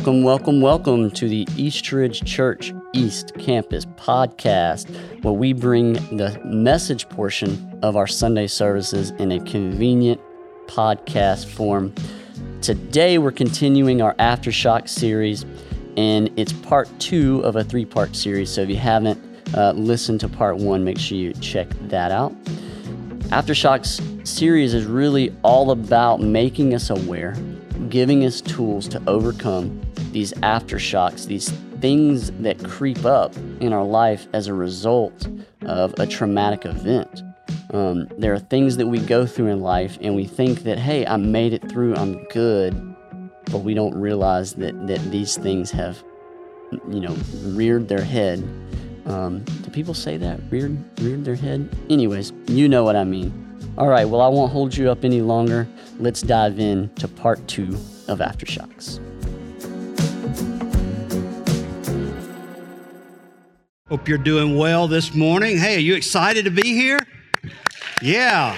Welcome, 0.00 0.22
welcome, 0.22 0.60
welcome 0.62 1.10
to 1.10 1.28
the 1.28 1.46
Eastridge 1.58 2.24
Church 2.24 2.72
East 2.94 3.34
Campus 3.38 3.84
podcast, 3.84 4.88
where 5.22 5.34
we 5.34 5.52
bring 5.52 5.92
the 6.16 6.40
message 6.42 7.06
portion 7.10 7.78
of 7.82 7.96
our 7.96 8.06
Sunday 8.06 8.46
services 8.46 9.10
in 9.18 9.30
a 9.30 9.40
convenient 9.40 10.18
podcast 10.66 11.44
form. 11.50 11.94
Today, 12.62 13.18
we're 13.18 13.30
continuing 13.30 14.00
our 14.00 14.14
Aftershock 14.14 14.88
series, 14.88 15.44
and 15.98 16.30
it's 16.38 16.54
part 16.54 16.88
two 16.98 17.40
of 17.40 17.56
a 17.56 17.62
three 17.62 17.84
part 17.84 18.16
series. 18.16 18.48
So 18.48 18.62
if 18.62 18.70
you 18.70 18.76
haven't 18.76 19.22
uh, 19.54 19.72
listened 19.72 20.20
to 20.20 20.30
part 20.30 20.56
one, 20.56 20.82
make 20.82 20.98
sure 20.98 21.18
you 21.18 21.34
check 21.34 21.68
that 21.88 22.10
out. 22.10 22.34
Aftershocks 23.28 24.26
series 24.26 24.72
is 24.72 24.86
really 24.86 25.30
all 25.42 25.72
about 25.72 26.22
making 26.22 26.72
us 26.72 26.88
aware 26.88 27.36
giving 27.90 28.24
us 28.24 28.40
tools 28.40 28.88
to 28.88 29.02
overcome 29.06 29.80
these 30.12 30.32
aftershocks, 30.34 31.26
these 31.26 31.50
things 31.80 32.30
that 32.32 32.62
creep 32.62 33.04
up 33.04 33.36
in 33.60 33.72
our 33.72 33.84
life 33.84 34.26
as 34.32 34.46
a 34.46 34.54
result 34.54 35.28
of 35.62 35.94
a 35.98 36.06
traumatic 36.06 36.64
event. 36.66 37.22
Um, 37.72 38.08
there 38.18 38.34
are 38.34 38.38
things 38.38 38.76
that 38.78 38.86
we 38.86 38.98
go 38.98 39.26
through 39.26 39.48
in 39.48 39.60
life 39.60 39.98
and 40.00 40.14
we 40.14 40.24
think 40.24 40.64
that, 40.64 40.78
hey, 40.78 41.06
I 41.06 41.16
made 41.16 41.52
it 41.52 41.68
through, 41.70 41.94
I'm 41.94 42.24
good, 42.24 42.74
but 43.46 43.58
we 43.58 43.74
don't 43.74 43.94
realize 43.94 44.54
that, 44.54 44.86
that 44.86 44.98
these 45.10 45.36
things 45.36 45.70
have, 45.70 46.02
you 46.90 47.00
know, 47.00 47.16
reared 47.44 47.88
their 47.88 48.02
head. 48.02 48.38
Um, 49.06 49.44
do 49.62 49.70
people 49.70 49.94
say 49.94 50.16
that? 50.16 50.40
Reared, 50.50 50.78
reared 51.00 51.24
their 51.24 51.36
head? 51.36 51.68
Anyways, 51.88 52.32
you 52.48 52.68
know 52.68 52.84
what 52.84 52.96
I 52.96 53.04
mean. 53.04 53.32
All 53.78 53.88
right, 53.88 54.04
well, 54.04 54.20
I 54.20 54.28
won't 54.28 54.52
hold 54.52 54.76
you 54.76 54.90
up 54.90 55.04
any 55.04 55.22
longer. 55.22 55.66
Let's 55.98 56.22
dive 56.22 56.58
in 56.58 56.92
to 56.96 57.08
part 57.08 57.46
two 57.48 57.78
of 58.08 58.18
Aftershocks. 58.18 59.00
Hope 63.88 64.08
you're 64.08 64.18
doing 64.18 64.56
well 64.56 64.86
this 64.86 65.14
morning. 65.14 65.58
Hey, 65.58 65.76
are 65.76 65.80
you 65.80 65.94
excited 65.96 66.44
to 66.44 66.50
be 66.50 66.74
here? 66.74 67.00
Yeah, 68.00 68.56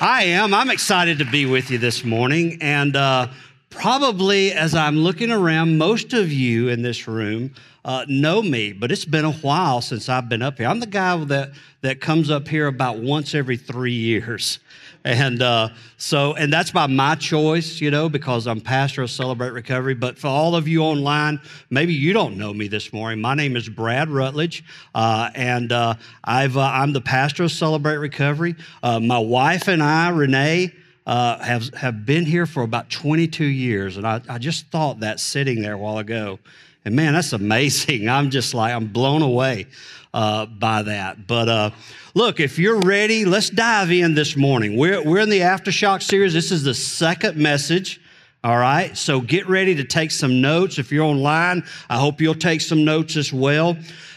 I 0.00 0.24
am. 0.24 0.54
I'm 0.54 0.70
excited 0.70 1.18
to 1.18 1.26
be 1.26 1.44
with 1.44 1.70
you 1.70 1.76
this 1.76 2.02
morning. 2.02 2.56
And 2.62 2.96
uh, 2.96 3.28
probably 3.70 4.52
as 4.52 4.74
I'm 4.74 4.98
looking 4.98 5.30
around, 5.30 5.78
most 5.78 6.12
of 6.12 6.32
you 6.32 6.68
in 6.68 6.82
this 6.82 7.06
room 7.06 7.54
uh, 7.84 8.04
know 8.08 8.42
me, 8.42 8.72
but 8.72 8.92
it's 8.92 9.04
been 9.04 9.24
a 9.24 9.32
while 9.32 9.80
since 9.80 10.08
I've 10.08 10.28
been 10.28 10.42
up 10.42 10.58
here. 10.58 10.68
I'm 10.68 10.80
the 10.80 10.86
guy 10.86 11.16
that, 11.24 11.52
that 11.82 12.00
comes 12.00 12.30
up 12.30 12.48
here 12.48 12.66
about 12.66 12.98
once 12.98 13.34
every 13.34 13.56
three 13.56 13.94
years. 13.94 14.58
And 15.04 15.40
uh, 15.42 15.70
so, 15.96 16.34
and 16.34 16.52
that's 16.52 16.72
by 16.72 16.86
my 16.86 17.14
choice, 17.14 17.80
you 17.80 17.90
know, 17.90 18.08
because 18.08 18.46
I'm 18.46 18.60
pastor 18.60 19.02
of 19.02 19.10
Celebrate 19.10 19.50
Recovery. 19.50 19.94
But 19.94 20.18
for 20.18 20.26
all 20.26 20.56
of 20.56 20.66
you 20.66 20.82
online, 20.82 21.40
maybe 21.70 21.94
you 21.94 22.12
don't 22.12 22.36
know 22.36 22.52
me 22.52 22.66
this 22.66 22.92
morning. 22.92 23.20
My 23.20 23.34
name 23.34 23.56
is 23.56 23.68
Brad 23.68 24.10
Rutledge, 24.10 24.64
uh, 24.96 25.30
and 25.36 25.70
uh, 25.72 25.94
I've, 26.24 26.56
uh, 26.56 26.62
I'm 26.62 26.92
the 26.92 27.00
pastor 27.00 27.44
of 27.44 27.52
Celebrate 27.52 27.98
Recovery. 27.98 28.56
Uh, 28.82 28.98
my 28.98 29.18
wife 29.18 29.68
and 29.68 29.82
I, 29.82 30.10
Renee, 30.10 30.74
uh, 31.08 31.38
have, 31.38 31.72
have 31.72 32.04
been 32.04 32.26
here 32.26 32.44
for 32.44 32.62
about 32.62 32.90
22 32.90 33.42
years. 33.42 33.96
And 33.96 34.06
I, 34.06 34.20
I 34.28 34.36
just 34.36 34.66
thought 34.66 35.00
that 35.00 35.18
sitting 35.18 35.62
there 35.62 35.72
a 35.72 35.78
while 35.78 35.96
ago. 35.96 36.38
And 36.84 36.94
man, 36.94 37.14
that's 37.14 37.32
amazing. 37.32 38.08
I'm 38.10 38.28
just 38.28 38.52
like, 38.52 38.74
I'm 38.74 38.88
blown 38.88 39.22
away 39.22 39.66
uh, 40.12 40.44
by 40.44 40.82
that. 40.82 41.26
But 41.26 41.48
uh, 41.48 41.70
look, 42.12 42.40
if 42.40 42.58
you're 42.58 42.80
ready, 42.80 43.24
let's 43.24 43.48
dive 43.48 43.90
in 43.90 44.14
this 44.14 44.36
morning. 44.36 44.76
We're, 44.76 45.02
we're 45.02 45.20
in 45.20 45.30
the 45.30 45.40
Aftershock 45.40 46.02
series. 46.02 46.34
This 46.34 46.52
is 46.52 46.62
the 46.62 46.74
second 46.74 47.38
message. 47.38 48.02
All 48.44 48.58
right, 48.58 48.96
so 48.96 49.20
get 49.20 49.48
ready 49.48 49.74
to 49.76 49.84
take 49.84 50.10
some 50.10 50.40
notes. 50.40 50.78
If 50.78 50.92
you're 50.92 51.04
online, 51.04 51.64
I 51.88 51.98
hope 51.98 52.20
you'll 52.20 52.34
take 52.34 52.60
some 52.60 52.84
notes 52.84 53.16
as 53.16 53.32
well. 53.32 53.76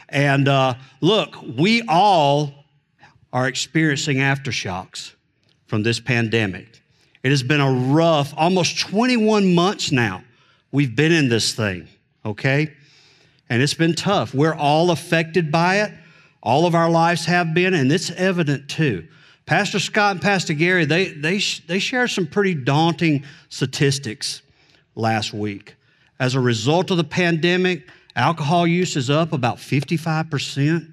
And 0.10 0.48
uh, 0.48 0.76
look, 1.00 1.38
we 1.58 1.84
all 1.88 2.66
are 3.34 3.48
experiencing 3.48 4.18
aftershocks 4.18 5.14
from 5.66 5.84
this 5.84 6.00
pandemic. 6.00 6.71
It 7.24 7.30
has 7.30 7.44
been 7.44 7.62
a 7.62 7.72
rough, 7.72 8.34
almost 8.36 8.80
21 8.80 9.54
months 9.54 9.92
now 9.92 10.24
we've 10.72 10.96
been 10.96 11.12
in 11.12 11.30
this 11.30 11.54
thing 11.54 11.88
okay? 12.26 12.72
And 13.50 13.62
it's 13.62 13.74
been 13.74 13.94
tough. 13.94 14.34
We're 14.34 14.56
all 14.56 14.92
affected 14.92 15.52
by 15.52 15.82
it. 15.82 15.92
All 16.42 16.66
of 16.66 16.74
our 16.74 16.90
lives 16.90 17.26
have 17.26 17.54
been, 17.54 17.74
and 17.74 17.92
it's 17.92 18.10
evident 18.12 18.70
too. 18.70 19.08
Pastor 19.46 19.80
Scott 19.80 20.14
and 20.14 20.22
Pastor 20.22 20.54
Gary, 20.54 20.86
they, 20.86 21.10
they, 21.10 21.40
they 21.68 21.80
shared 21.80 22.10
some 22.10 22.26
pretty 22.26 22.56
daunting 22.56 23.26
statistics 23.50 24.42
last 24.96 25.34
week. 25.34 25.76
As 26.20 26.36
a 26.36 26.40
result 26.40 26.92
of 26.92 26.98
the 26.98 27.04
pandemic, 27.04 27.88
alcohol 28.16 28.66
use 28.66 28.96
is 28.96 29.10
up 29.10 29.34
about 29.34 29.58
55%. 29.58 30.90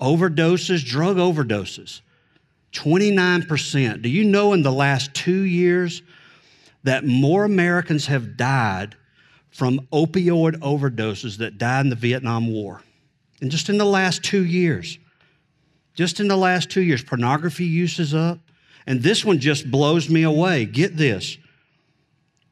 Overdoses, 0.00 0.84
drug 0.84 1.16
overdoses, 1.16 2.00
29%. 2.72 4.02
Do 4.02 4.08
you 4.08 4.24
know 4.24 4.52
in 4.52 4.62
the 4.62 4.72
last 4.72 5.12
two 5.14 5.40
years 5.42 6.02
that 6.84 7.04
more 7.04 7.44
Americans 7.44 8.06
have 8.06 8.36
died 8.36 8.96
from 9.50 9.80
opioid 9.92 10.56
overdoses 10.58 11.38
that 11.38 11.58
died 11.58 11.80
in 11.86 11.90
the 11.90 11.96
Vietnam 11.96 12.52
War. 12.52 12.82
And 13.40 13.50
just 13.50 13.68
in 13.68 13.78
the 13.78 13.84
last 13.84 14.22
two 14.22 14.44
years, 14.44 14.98
just 15.94 16.20
in 16.20 16.28
the 16.28 16.36
last 16.36 16.70
two 16.70 16.82
years, 16.82 17.02
pornography 17.02 17.64
use 17.64 17.98
is 17.98 18.14
up. 18.14 18.38
And 18.86 19.02
this 19.02 19.24
one 19.24 19.38
just 19.38 19.70
blows 19.70 20.08
me 20.08 20.22
away. 20.22 20.64
Get 20.64 20.96
this. 20.96 21.36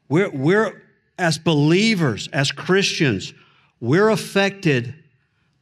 We're, 0.09 0.29
we're 0.29 0.83
as 1.17 1.37
believers, 1.37 2.27
as 2.33 2.51
Christians, 2.51 3.33
we're 3.79 4.09
affected 4.09 4.93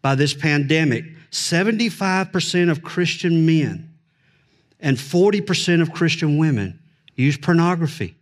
by 0.01 0.15
this 0.15 0.33
pandemic. 0.33 1.05
75% 1.31 2.71
of 2.71 2.83
Christian 2.83 3.45
men 3.45 3.86
and 4.79 4.97
40% 4.97 5.81
of 5.81 5.91
Christian 5.91 6.37
women 6.37 6.79
use 7.15 7.37
pornography. 7.37 8.15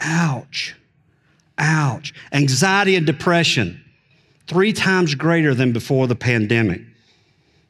Ouch. 0.00 0.74
Ouch. 1.58 2.12
Anxiety 2.32 2.96
and 2.96 3.06
depression, 3.06 3.82
three 4.46 4.72
times 4.72 5.14
greater 5.14 5.54
than 5.54 5.72
before 5.72 6.06
the 6.06 6.16
pandemic. 6.16 6.82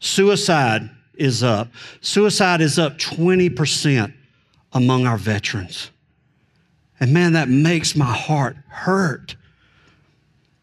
Suicide 0.00 0.90
is 1.14 1.42
up. 1.42 1.68
Suicide 2.00 2.60
is 2.60 2.78
up 2.78 2.98
20% 2.98 4.12
among 4.72 5.06
our 5.06 5.16
veterans. 5.16 5.90
And 6.98 7.12
man, 7.12 7.34
that 7.34 7.48
makes 7.48 7.94
my 7.94 8.12
heart 8.12 8.56
hurt 8.68 9.36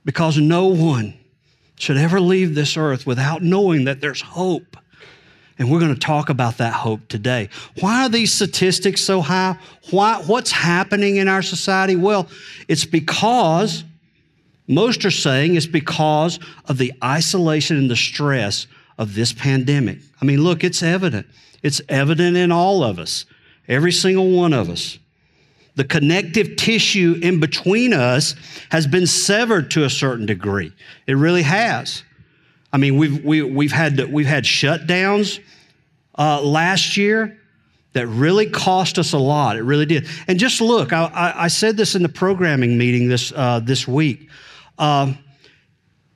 because 0.06 0.38
no 0.38 0.68
one 0.68 1.14
should 1.78 1.98
ever 1.98 2.20
leave 2.20 2.56
this 2.56 2.78
earth 2.78 3.06
without 3.06 3.42
knowing 3.42 3.86
that 3.86 4.02
there's 4.02 4.22
hope 4.22 4.78
and 5.58 5.72
we're 5.72 5.80
going 5.80 5.94
to 5.94 6.00
talk 6.00 6.30
about 6.30 6.58
that 6.58 6.74
hope 6.74 7.08
today. 7.08 7.50
Why 7.80 8.06
are 8.06 8.10
these 8.10 8.34
statistics 8.34 9.02
so 9.02 9.22
high? 9.22 9.58
Why, 9.92 10.22
what's 10.26 10.52
happening 10.52 11.18
in 11.18 11.28
our 11.28 11.42
society? 11.42 11.96
Well, 11.96 12.28
it's 12.68 12.86
because, 12.86 13.84
most 14.68 15.06
are 15.06 15.12
saying 15.12 15.56
it's 15.56 15.68
because 15.68 16.40
of 16.68 16.78
the 16.78 16.94
isolation 17.04 17.78
and 17.78 17.90
the 17.90 17.96
stress 17.96 18.68
of 18.98 19.16
this 19.16 19.34
pandemic. 19.34 20.00
I 20.22 20.26
mean, 20.26 20.42
look, 20.42 20.64
it's 20.64 20.82
evident. 20.82 21.28
It's 21.62 21.82
evident 21.90 22.36
in 22.38 22.52
all 22.52 22.84
of 22.84 23.00
us, 23.00 23.26
every 23.68 23.92
single 23.92 24.32
one 24.32 24.54
of 24.54 24.70
us. 24.70 24.98
The 25.76 25.84
connective 25.84 26.56
tissue 26.56 27.20
in 27.22 27.40
between 27.40 27.94
us 27.94 28.36
has 28.70 28.86
been 28.86 29.08
severed 29.08 29.72
to 29.72 29.86
a 29.86 29.90
certain 29.90 30.26
degree. 30.26 30.72
It 31.08 31.14
really 31.14 31.42
has. 31.42 32.04
I 32.74 32.78
mean, 32.78 32.98
we've, 32.98 33.24
we, 33.24 33.38
have 33.38 33.50
we 33.52 33.68
have 33.68 33.98
had, 33.98 34.12
we've 34.12 34.26
had 34.26 34.44
shutdowns 34.44 35.40
uh, 36.18 36.42
last 36.42 36.98
year 36.98 37.38
that 37.94 38.08
really 38.08 38.50
cost 38.50 38.98
us 38.98 39.14
a 39.14 39.18
lot. 39.20 39.56
It 39.56 39.62
really 39.62 39.86
did. 39.86 40.08
And 40.28 40.40
just 40.40 40.60
look, 40.60 40.92
I, 40.92 41.04
I, 41.06 41.44
I 41.44 41.48
said 41.48 41.78
this 41.78 41.94
in 41.94 42.02
the 42.02 42.10
programming 42.10 42.76
meeting 42.76 43.08
this, 43.08 43.32
uh, 43.36 43.60
this 43.60 43.88
week. 43.88 44.28
Um, 44.80 45.20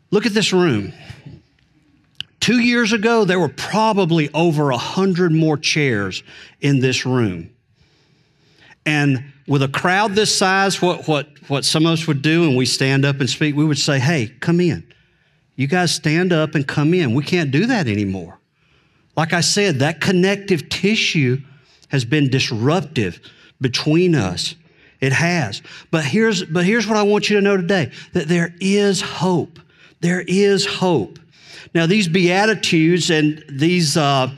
look 0.09 0.25
at 0.25 0.33
this 0.33 0.51
room. 0.51 0.93
Two 2.39 2.59
years 2.59 2.91
ago, 2.91 3.23
there 3.23 3.39
were 3.39 3.49
probably 3.49 4.33
over 4.33 4.71
a 4.71 4.77
hundred 4.77 5.31
more 5.31 5.57
chairs 5.57 6.23
in 6.59 6.79
this 6.79 7.05
room. 7.05 7.51
And 8.83 9.31
with 9.47 9.61
a 9.61 9.67
crowd 9.67 10.15
this 10.15 10.35
size, 10.35 10.81
what, 10.81 11.07
what, 11.07 11.27
what 11.49 11.65
some 11.65 11.85
of 11.85 11.91
us 11.91 12.07
would 12.07 12.23
do, 12.23 12.45
and 12.45 12.57
we 12.57 12.65
stand 12.65 13.05
up 13.05 13.19
and 13.19 13.29
speak, 13.29 13.55
we 13.55 13.65
would 13.65 13.77
say, 13.77 13.99
hey, 13.99 14.33
come 14.39 14.59
in. 14.59 14.91
You 15.57 15.67
guys 15.67 15.93
stand 15.93 16.31
up 16.31 16.55
and 16.55 16.65
come 16.65 16.93
in. 16.93 17.13
We 17.13 17.23
can't 17.23 17.51
do 17.51 17.65
that 17.65 17.87
anymore. 17.87 18.39
Like 19.17 19.33
I 19.33 19.41
said, 19.41 19.79
that 19.79 19.99
connective 19.99 20.69
tissue 20.69 21.41
has 21.89 22.05
been 22.05 22.29
disruptive 22.29 23.19
between 23.59 24.15
us. 24.15 24.55
It 25.01 25.11
has. 25.13 25.61
But 25.91 26.05
here's, 26.05 26.43
but 26.45 26.63
here's 26.63 26.87
what 26.87 26.97
I 26.97 27.03
want 27.03 27.29
you 27.29 27.35
to 27.35 27.41
know 27.41 27.57
today 27.57 27.91
that 28.13 28.27
there 28.27 28.55
is 28.61 29.01
hope. 29.01 29.59
There 29.99 30.21
is 30.21 30.65
hope. 30.65 31.19
Now, 31.73 31.87
these 31.87 32.07
Beatitudes 32.07 33.09
and 33.09 33.43
these, 33.49 33.97
uh, 33.97 34.29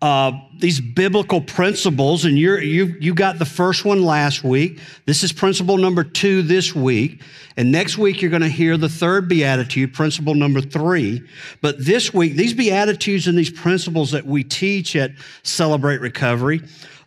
uh, 0.00 0.30
these 0.56 0.80
biblical 0.80 1.40
principles, 1.40 2.24
and 2.24 2.38
you're, 2.38 2.62
you 2.62 2.96
you 3.00 3.14
got 3.14 3.38
the 3.40 3.44
first 3.44 3.84
one 3.84 4.02
last 4.02 4.44
week. 4.44 4.78
This 5.06 5.24
is 5.24 5.32
principle 5.32 5.76
number 5.76 6.04
two 6.04 6.42
this 6.42 6.72
week, 6.72 7.20
and 7.56 7.72
next 7.72 7.98
week 7.98 8.22
you're 8.22 8.30
going 8.30 8.42
to 8.42 8.48
hear 8.48 8.76
the 8.76 8.88
third 8.88 9.28
beatitude, 9.28 9.92
principle 9.92 10.36
number 10.36 10.60
three. 10.60 11.26
But 11.60 11.84
this 11.84 12.14
week, 12.14 12.36
these 12.36 12.54
beatitudes 12.54 13.26
and 13.26 13.36
these 13.36 13.50
principles 13.50 14.12
that 14.12 14.24
we 14.24 14.44
teach 14.44 14.94
at 14.94 15.10
Celebrate 15.42 16.00
Recovery, 16.00 16.62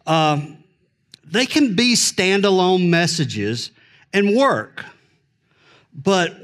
uh, 0.05 0.41
they 1.23 1.45
can 1.45 1.75
be 1.75 1.95
standalone 1.95 2.89
messages 2.89 3.71
and 4.11 4.35
work, 4.35 4.83
but 5.93 6.35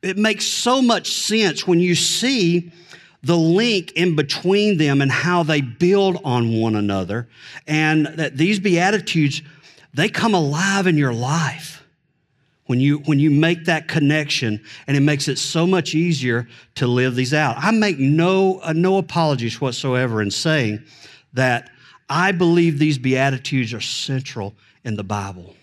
it 0.00 0.16
makes 0.16 0.46
so 0.46 0.80
much 0.80 1.12
sense 1.12 1.66
when 1.66 1.78
you 1.78 1.94
see 1.94 2.72
the 3.22 3.36
link 3.36 3.92
in 3.92 4.16
between 4.16 4.78
them 4.78 5.00
and 5.00 5.10
how 5.10 5.42
they 5.42 5.60
build 5.60 6.18
on 6.24 6.58
one 6.58 6.74
another. 6.74 7.28
And 7.66 8.06
that 8.06 8.36
these 8.36 8.58
Beatitudes, 8.58 9.42
they 9.92 10.08
come 10.08 10.34
alive 10.34 10.86
in 10.86 10.96
your 10.96 11.12
life 11.12 11.84
when 12.66 12.80
you, 12.80 12.98
when 12.98 13.18
you 13.18 13.30
make 13.30 13.64
that 13.64 13.88
connection, 13.88 14.62
and 14.86 14.96
it 14.96 15.00
makes 15.00 15.26
it 15.26 15.38
so 15.38 15.66
much 15.66 15.94
easier 15.94 16.46
to 16.76 16.86
live 16.86 17.16
these 17.16 17.34
out. 17.34 17.56
I 17.58 17.72
make 17.72 17.98
no, 17.98 18.60
uh, 18.60 18.72
no 18.72 18.96
apologies 18.98 19.60
whatsoever 19.60 20.22
in 20.22 20.30
saying 20.30 20.84
that 21.32 21.68
I 22.08 22.32
believe 22.32 22.78
these 22.78 22.96
Beatitudes 22.96 23.74
are 23.74 23.80
central 23.80 24.54
in 24.84 24.96
the 24.96 25.04
Bible. 25.04 25.54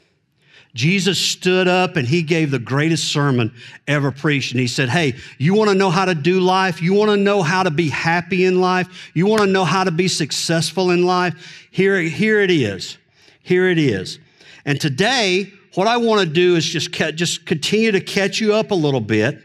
Jesus 0.78 1.18
stood 1.18 1.68
up 1.68 1.96
and 1.96 2.08
he 2.08 2.22
gave 2.22 2.52
the 2.52 2.60
greatest 2.60 3.12
sermon 3.12 3.52
ever 3.88 4.12
preached. 4.12 4.52
And 4.52 4.60
he 4.60 4.68
said, 4.68 4.90
Hey, 4.90 5.16
you 5.40 5.56
want 5.56 5.72
to 5.72 5.76
know 5.76 5.90
how 5.90 6.06
to 6.06 6.14
do 6.14 6.40
life? 6.40 6.84
You 6.84 6.94
want 6.94 7.10
to 7.10 7.18
know 7.18 7.42
how 7.42 7.64
to 7.64 7.72
be 7.72 7.90
happy 7.90 8.46
in 8.46 8.62
life? 8.62 9.10
You 9.16 9.26
want 9.26 9.42
to 9.42 9.48
know 9.48 9.66
how 9.66 9.84
to 9.84 9.92
be 9.92 10.08
successful 10.08 10.92
in 10.92 11.04
life? 11.04 11.68
Here, 11.72 12.00
here 12.00 12.42
it 12.42 12.52
is. 12.52 13.00
Here 13.42 13.70
it 13.70 13.80
is. 13.80 14.20
And 14.66 14.80
today, 14.80 15.52
what 15.74 15.88
I 15.88 15.98
want 15.98 16.22
to 16.22 16.32
do 16.32 16.56
is 16.56 16.64
just, 16.64 16.92
just 16.92 17.48
continue 17.48 17.92
to 17.92 18.02
catch 18.02 18.40
you 18.40 18.54
up 18.54 18.70
a 18.70 18.76
little 18.76 19.02
bit 19.02 19.42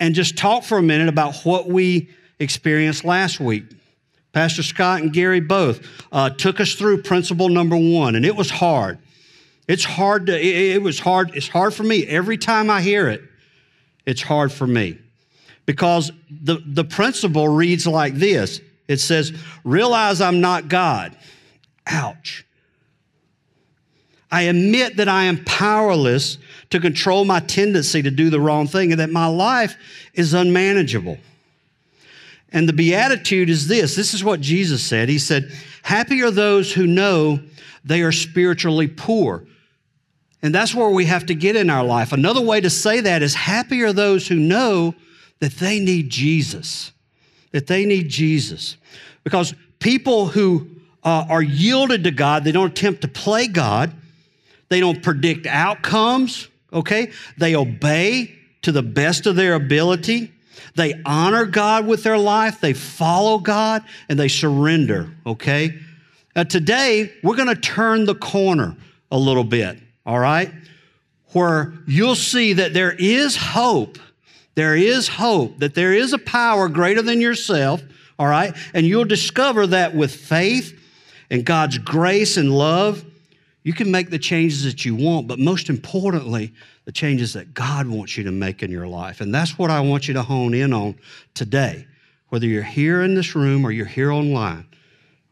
and 0.00 0.16
just 0.16 0.36
talk 0.36 0.64
for 0.64 0.78
a 0.78 0.82
minute 0.82 1.08
about 1.08 1.36
what 1.44 1.68
we 1.68 2.10
experienced 2.40 3.04
last 3.04 3.38
week. 3.38 3.64
Pastor 4.32 4.64
Scott 4.64 5.00
and 5.00 5.12
Gary 5.12 5.40
both 5.40 5.86
uh, 6.10 6.30
took 6.30 6.58
us 6.58 6.74
through 6.74 7.02
principle 7.02 7.48
number 7.48 7.76
one, 7.76 8.16
and 8.16 8.26
it 8.26 8.34
was 8.34 8.50
hard. 8.50 8.98
It's 9.68 9.84
hard 9.84 10.26
to, 10.26 10.38
it, 10.38 10.76
it 10.76 10.82
was 10.82 11.00
hard, 11.00 11.34
it's 11.34 11.48
hard 11.48 11.74
for 11.74 11.82
me. 11.82 12.06
Every 12.06 12.38
time 12.38 12.70
I 12.70 12.80
hear 12.80 13.08
it, 13.08 13.22
it's 14.04 14.22
hard 14.22 14.52
for 14.52 14.66
me. 14.66 14.98
Because 15.64 16.12
the, 16.30 16.62
the 16.64 16.84
principle 16.84 17.48
reads 17.48 17.86
like 17.86 18.14
this 18.14 18.60
it 18.88 18.98
says, 18.98 19.32
realize 19.64 20.20
I'm 20.20 20.40
not 20.40 20.68
God. 20.68 21.16
Ouch. 21.88 22.44
I 24.30 24.42
admit 24.42 24.96
that 24.98 25.08
I 25.08 25.24
am 25.24 25.44
powerless 25.44 26.38
to 26.70 26.80
control 26.80 27.24
my 27.24 27.40
tendency 27.40 28.02
to 28.02 28.10
do 28.10 28.30
the 28.30 28.40
wrong 28.40 28.66
thing 28.66 28.92
and 28.92 29.00
that 29.00 29.10
my 29.10 29.26
life 29.26 29.76
is 30.14 30.34
unmanageable. 30.34 31.18
And 32.52 32.68
the 32.68 32.72
beatitude 32.72 33.50
is 33.50 33.66
this 33.66 33.96
this 33.96 34.14
is 34.14 34.22
what 34.22 34.40
Jesus 34.40 34.82
said. 34.82 35.08
He 35.08 35.18
said, 35.18 35.52
Happy 35.82 36.22
are 36.22 36.30
those 36.30 36.72
who 36.72 36.86
know 36.86 37.40
they 37.84 38.02
are 38.02 38.12
spiritually 38.12 38.88
poor 38.88 39.44
and 40.46 40.54
that's 40.54 40.76
where 40.76 40.90
we 40.90 41.06
have 41.06 41.26
to 41.26 41.34
get 41.34 41.56
in 41.56 41.68
our 41.68 41.82
life. 41.82 42.12
Another 42.12 42.40
way 42.40 42.60
to 42.60 42.70
say 42.70 43.00
that 43.00 43.20
is 43.20 43.34
happy 43.34 43.82
are 43.82 43.92
those 43.92 44.28
who 44.28 44.36
know 44.36 44.94
that 45.40 45.50
they 45.54 45.80
need 45.80 46.08
Jesus, 46.08 46.92
that 47.50 47.66
they 47.66 47.84
need 47.84 48.08
Jesus. 48.08 48.76
Because 49.24 49.56
people 49.80 50.26
who 50.26 50.68
uh, 51.02 51.26
are 51.28 51.42
yielded 51.42 52.04
to 52.04 52.12
God, 52.12 52.44
they 52.44 52.52
don't 52.52 52.70
attempt 52.70 53.00
to 53.00 53.08
play 53.08 53.48
God, 53.48 53.92
they 54.68 54.78
don't 54.78 55.02
predict 55.02 55.48
outcomes, 55.48 56.46
okay? 56.72 57.10
They 57.38 57.56
obey 57.56 58.32
to 58.62 58.70
the 58.70 58.84
best 58.84 59.26
of 59.26 59.34
their 59.34 59.54
ability. 59.54 60.32
They 60.76 60.94
honor 61.04 61.44
God 61.44 61.88
with 61.88 62.04
their 62.04 62.18
life, 62.18 62.60
they 62.60 62.72
follow 62.72 63.38
God, 63.38 63.82
and 64.08 64.16
they 64.16 64.28
surrender, 64.28 65.10
okay? 65.26 65.76
Uh, 66.36 66.44
today, 66.44 67.12
we're 67.24 67.34
to 67.34 67.56
turn 67.56 68.04
the 68.04 68.14
corner 68.14 68.76
a 69.10 69.18
little 69.18 69.42
bit 69.42 69.80
all 70.06 70.18
right? 70.18 70.50
Where 71.32 71.74
you'll 71.86 72.14
see 72.14 72.54
that 72.54 72.72
there 72.72 72.92
is 72.92 73.36
hope. 73.36 73.98
There 74.54 74.76
is 74.76 75.06
hope, 75.08 75.58
that 75.58 75.74
there 75.74 75.92
is 75.92 76.14
a 76.14 76.18
power 76.18 76.68
greater 76.68 77.02
than 77.02 77.20
yourself, 77.20 77.82
all 78.18 78.26
right? 78.26 78.56
And 78.72 78.86
you'll 78.86 79.04
discover 79.04 79.66
that 79.66 79.94
with 79.94 80.14
faith 80.14 80.80
and 81.30 81.44
God's 81.44 81.76
grace 81.76 82.38
and 82.38 82.50
love, 82.50 83.04
you 83.64 83.74
can 83.74 83.90
make 83.90 84.10
the 84.10 84.18
changes 84.18 84.64
that 84.64 84.84
you 84.84 84.94
want, 84.94 85.26
but 85.26 85.38
most 85.38 85.68
importantly, 85.68 86.54
the 86.84 86.92
changes 86.92 87.32
that 87.32 87.52
God 87.52 87.88
wants 87.88 88.16
you 88.16 88.24
to 88.24 88.30
make 88.30 88.62
in 88.62 88.70
your 88.70 88.86
life. 88.86 89.20
And 89.20 89.34
that's 89.34 89.58
what 89.58 89.70
I 89.70 89.80
want 89.80 90.08
you 90.08 90.14
to 90.14 90.22
hone 90.22 90.54
in 90.54 90.72
on 90.72 90.94
today, 91.34 91.86
whether 92.28 92.46
you're 92.46 92.62
here 92.62 93.02
in 93.02 93.14
this 93.14 93.34
room 93.34 93.64
or 93.64 93.72
you're 93.72 93.84
here 93.84 94.12
online. 94.12 94.66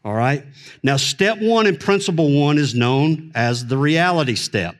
All 0.05 0.13
right? 0.13 0.45
Now, 0.83 0.97
step 0.97 1.39
one 1.41 1.65
in 1.65 1.77
principle 1.77 2.39
one 2.39 2.59
is 2.59 2.75
known 2.75 3.31
as 3.33 3.65
the 3.65 3.77
reality 3.77 4.35
step 4.35 4.75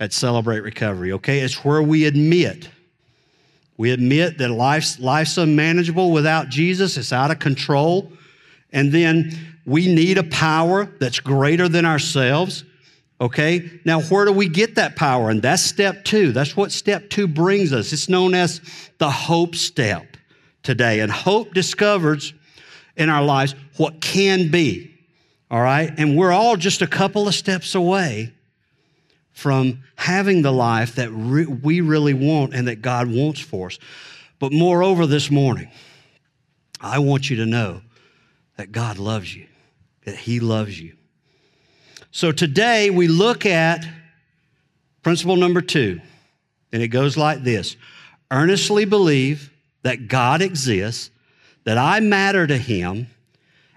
at 0.00 0.14
Celebrate 0.14 0.60
Recovery, 0.60 1.12
okay? 1.12 1.40
It's 1.40 1.62
where 1.62 1.82
we 1.82 2.06
admit. 2.06 2.70
We 3.76 3.90
admit 3.90 4.38
that 4.38 4.48
life's, 4.48 4.98
life's 4.98 5.36
unmanageable 5.36 6.10
without 6.10 6.48
Jesus, 6.48 6.96
it's 6.96 7.12
out 7.12 7.30
of 7.30 7.38
control. 7.38 8.10
And 8.72 8.90
then 8.90 9.38
we 9.66 9.92
need 9.92 10.16
a 10.16 10.22
power 10.24 10.86
that's 10.98 11.20
greater 11.20 11.68
than 11.68 11.84
ourselves. 11.84 12.64
Okay, 13.20 13.70
now 13.84 14.00
where 14.00 14.24
do 14.24 14.32
we 14.32 14.48
get 14.48 14.76
that 14.76 14.96
power? 14.96 15.28
And 15.28 15.42
that's 15.42 15.62
step 15.62 16.04
two. 16.04 16.32
That's 16.32 16.56
what 16.56 16.72
step 16.72 17.10
two 17.10 17.28
brings 17.28 17.74
us. 17.74 17.92
It's 17.92 18.08
known 18.08 18.32
as 18.32 18.62
the 18.96 19.10
hope 19.10 19.54
step 19.54 20.16
today. 20.62 21.00
And 21.00 21.12
hope 21.12 21.52
discovers 21.52 22.32
in 22.96 23.08
our 23.08 23.22
lives 23.22 23.54
what 23.76 24.00
can 24.00 24.50
be. 24.50 24.94
All 25.50 25.60
right? 25.60 25.92
And 25.96 26.16
we're 26.16 26.32
all 26.32 26.56
just 26.56 26.82
a 26.82 26.86
couple 26.86 27.26
of 27.26 27.34
steps 27.34 27.74
away 27.74 28.32
from 29.32 29.82
having 29.96 30.42
the 30.42 30.52
life 30.52 30.96
that 30.96 31.10
re- 31.10 31.46
we 31.46 31.80
really 31.80 32.14
want 32.14 32.54
and 32.54 32.68
that 32.68 32.82
God 32.82 33.08
wants 33.08 33.40
for 33.40 33.68
us. 33.68 33.78
But 34.38 34.52
moreover, 34.52 35.06
this 35.06 35.30
morning, 35.30 35.70
I 36.80 36.98
want 36.98 37.30
you 37.30 37.36
to 37.36 37.46
know 37.46 37.82
that 38.56 38.72
God 38.72 38.98
loves 38.98 39.34
you, 39.34 39.46
that 40.04 40.16
He 40.16 40.40
loves 40.40 40.80
you. 40.80 40.94
So 42.10 42.32
today 42.32 42.90
we 42.90 43.06
look 43.06 43.46
at 43.46 43.86
principle 45.02 45.36
number 45.36 45.60
two, 45.60 46.00
and 46.72 46.82
it 46.82 46.88
goes 46.88 47.16
like 47.16 47.42
this 47.42 47.76
earnestly 48.30 48.84
believe 48.84 49.50
that 49.82 50.08
God 50.08 50.42
exists 50.42 51.10
that 51.64 51.78
I 51.78 52.00
matter 52.00 52.46
to 52.46 52.56
Him 52.56 53.08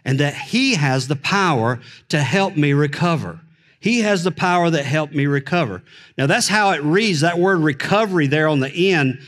and 0.06 0.20
that 0.20 0.36
He 0.36 0.76
has 0.76 1.08
the 1.08 1.16
power 1.16 1.80
to 2.10 2.20
help 2.22 2.56
me 2.56 2.74
recover. 2.74 3.40
He 3.80 4.00
has 4.00 4.24
the 4.24 4.32
power 4.32 4.70
that 4.70 4.86
helped 4.86 5.14
me 5.14 5.26
recover. 5.26 5.84
Now, 6.18 6.26
that's 6.26 6.48
how 6.48 6.72
it 6.72 6.82
reads, 6.84 7.22
that 7.22 7.38
word 7.38 7.60
recovery 7.60 8.28
there 8.28 8.48
on 8.48 8.62
the 8.62 8.92
end. 8.92 9.20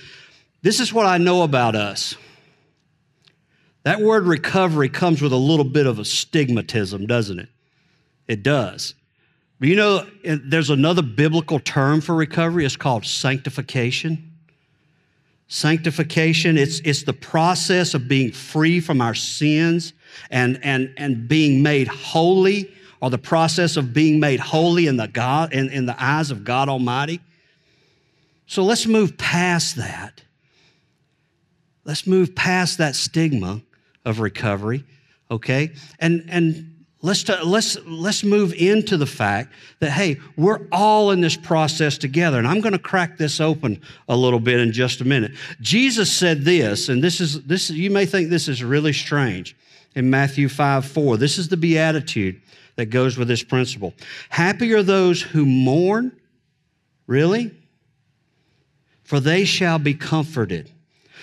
This 0.61 0.79
is 0.79 0.93
what 0.93 1.05
I 1.05 1.17
know 1.17 1.43
about 1.43 1.75
us. 1.75 2.15
That 3.83 4.01
word 4.01 4.23
recovery 4.23 4.89
comes 4.89 5.21
with 5.21 5.33
a 5.33 5.37
little 5.37 5.65
bit 5.65 5.85
of 5.85 5.99
a 5.99 6.03
stigmatism, 6.03 7.05
doesn't 7.05 7.39
it? 7.39 7.49
It 8.27 8.43
does. 8.43 8.95
But 9.59 9.69
you 9.69 9.75
know, 9.75 10.07
there's 10.23 10.69
another 10.69 11.01
biblical 11.01 11.59
term 11.59 12.01
for 12.01 12.15
recovery. 12.15 12.65
It's 12.65 12.75
called 12.75 13.05
sanctification. 13.05 14.31
Sanctification, 15.47 16.57
it's, 16.57 16.79
it's 16.79 17.03
the 17.03 17.13
process 17.13 17.93
of 17.93 18.07
being 18.07 18.31
free 18.31 18.79
from 18.79 18.99
our 18.99 19.13
sins 19.13 19.93
and, 20.31 20.59
and, 20.63 20.93
and 20.97 21.27
being 21.27 21.61
made 21.61 21.87
holy, 21.87 22.71
or 23.01 23.09
the 23.09 23.17
process 23.17 23.77
of 23.77 23.93
being 23.93 24.19
made 24.19 24.39
holy 24.39 24.87
in 24.87 24.97
the, 24.97 25.07
God, 25.07 25.53
in, 25.53 25.69
in 25.69 25.85
the 25.85 26.03
eyes 26.03 26.31
of 26.31 26.43
God 26.43 26.67
Almighty. 26.69 27.21
So 28.47 28.63
let's 28.63 28.87
move 28.87 29.17
past 29.17 29.75
that. 29.75 30.23
Let's 31.83 32.07
move 32.07 32.33
past 32.33 32.79
that 32.79 32.95
stigma 32.95 33.61
of 34.03 34.19
recovery, 34.19 34.83
okay? 35.29 35.73
And, 35.99 36.25
and 36.29 36.74
Let's, 37.05 37.21
t- 37.21 37.39
let's, 37.43 37.77
let's 37.85 38.23
move 38.23 38.51
into 38.53 38.97
the 38.97 39.05
fact 39.05 39.53
that, 39.79 39.91
hey, 39.91 40.19
we're 40.35 40.61
all 40.71 41.11
in 41.11 41.21
this 41.21 41.37
process 41.37 41.99
together. 41.99 42.39
And 42.39 42.47
I'm 42.47 42.61
going 42.61 42.73
to 42.73 42.79
crack 42.79 43.19
this 43.19 43.39
open 43.39 43.79
a 44.09 44.15
little 44.15 44.39
bit 44.39 44.59
in 44.59 44.71
just 44.71 45.01
a 45.01 45.05
minute. 45.05 45.33
Jesus 45.61 46.11
said 46.11 46.41
this, 46.41 46.89
and 46.89 47.03
this 47.03 47.21
is, 47.21 47.43
this, 47.43 47.69
you 47.69 47.91
may 47.91 48.07
think 48.07 48.31
this 48.31 48.47
is 48.47 48.63
really 48.63 48.91
strange 48.91 49.55
in 49.93 50.09
Matthew 50.09 50.49
5 50.49 50.83
4. 50.83 51.17
This 51.17 51.37
is 51.37 51.47
the 51.47 51.57
beatitude 51.57 52.41
that 52.75 52.87
goes 52.87 53.19
with 53.19 53.27
this 53.27 53.43
principle. 53.43 53.93
Happy 54.29 54.73
are 54.73 54.81
those 54.81 55.21
who 55.21 55.45
mourn, 55.45 56.11
really? 57.05 57.51
For 59.03 59.19
they 59.19 59.45
shall 59.45 59.77
be 59.77 59.93
comforted. 59.93 60.71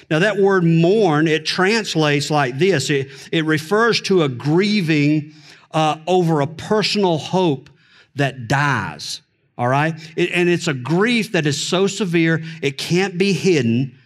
Now, 0.08 0.20
that 0.20 0.36
word 0.36 0.62
mourn, 0.62 1.26
it 1.26 1.44
translates 1.44 2.30
like 2.30 2.56
this 2.56 2.88
it, 2.88 3.08
it 3.32 3.44
refers 3.44 4.00
to 4.02 4.22
a 4.22 4.28
grieving 4.28 5.34
uh, 5.72 5.98
over 6.06 6.40
a 6.40 6.46
personal 6.46 7.18
hope 7.18 7.70
that 8.16 8.48
dies. 8.48 9.22
All 9.58 9.68
right? 9.68 9.94
It, 10.16 10.30
and 10.32 10.48
it's 10.48 10.68
a 10.68 10.74
grief 10.74 11.32
that 11.32 11.46
is 11.46 11.60
so 11.60 11.86
severe, 11.86 12.42
it 12.62 12.78
can't 12.78 13.18
be 13.18 13.32
hidden, 13.32 13.98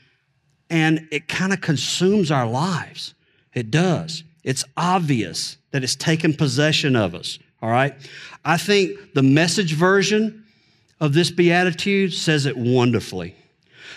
and 0.70 1.08
it 1.10 1.28
kind 1.28 1.52
of 1.52 1.60
consumes 1.60 2.30
our 2.30 2.46
lives. 2.46 3.14
It 3.54 3.70
does. 3.70 4.24
It's 4.44 4.64
obvious 4.76 5.56
that 5.70 5.82
it's 5.82 5.96
taken 5.96 6.34
possession 6.34 6.96
of 6.96 7.14
us. 7.14 7.38
All 7.62 7.70
right? 7.70 7.94
I 8.44 8.56
think 8.56 9.14
the 9.14 9.22
message 9.22 9.74
version 9.74 10.44
of 11.00 11.14
this 11.14 11.30
beatitude 11.30 12.12
says 12.12 12.46
it 12.46 12.56
wonderfully. 12.56 13.34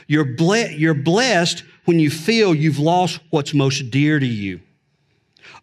You're, 0.08 0.26
ble- 0.36 0.72
you're 0.72 0.94
blessed 0.94 1.64
when 1.86 2.00
you 2.00 2.10
feel 2.10 2.56
you've 2.56 2.80
lost 2.80 3.20
what's 3.30 3.54
most 3.54 3.92
dear 3.92 4.20
to 4.20 4.26
you. 4.26 4.60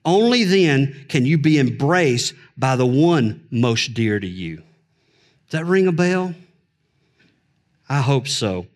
Only 0.05 0.45
then 0.45 1.07
can 1.09 1.27
you 1.27 1.39
be 1.39 1.59
embraced 1.59 2.35
by 2.57 2.77
the 2.77 2.87
one 2.87 3.47
most 3.51 3.95
dear 3.95 4.21
to 4.21 4.27
you. 4.27 4.57
Does 4.57 5.61
that 5.61 5.65
ring 5.67 5.87
a 5.87 5.93
bell? 5.93 6.35
I 7.89 8.01
hope 8.01 8.29
so. 8.29 8.67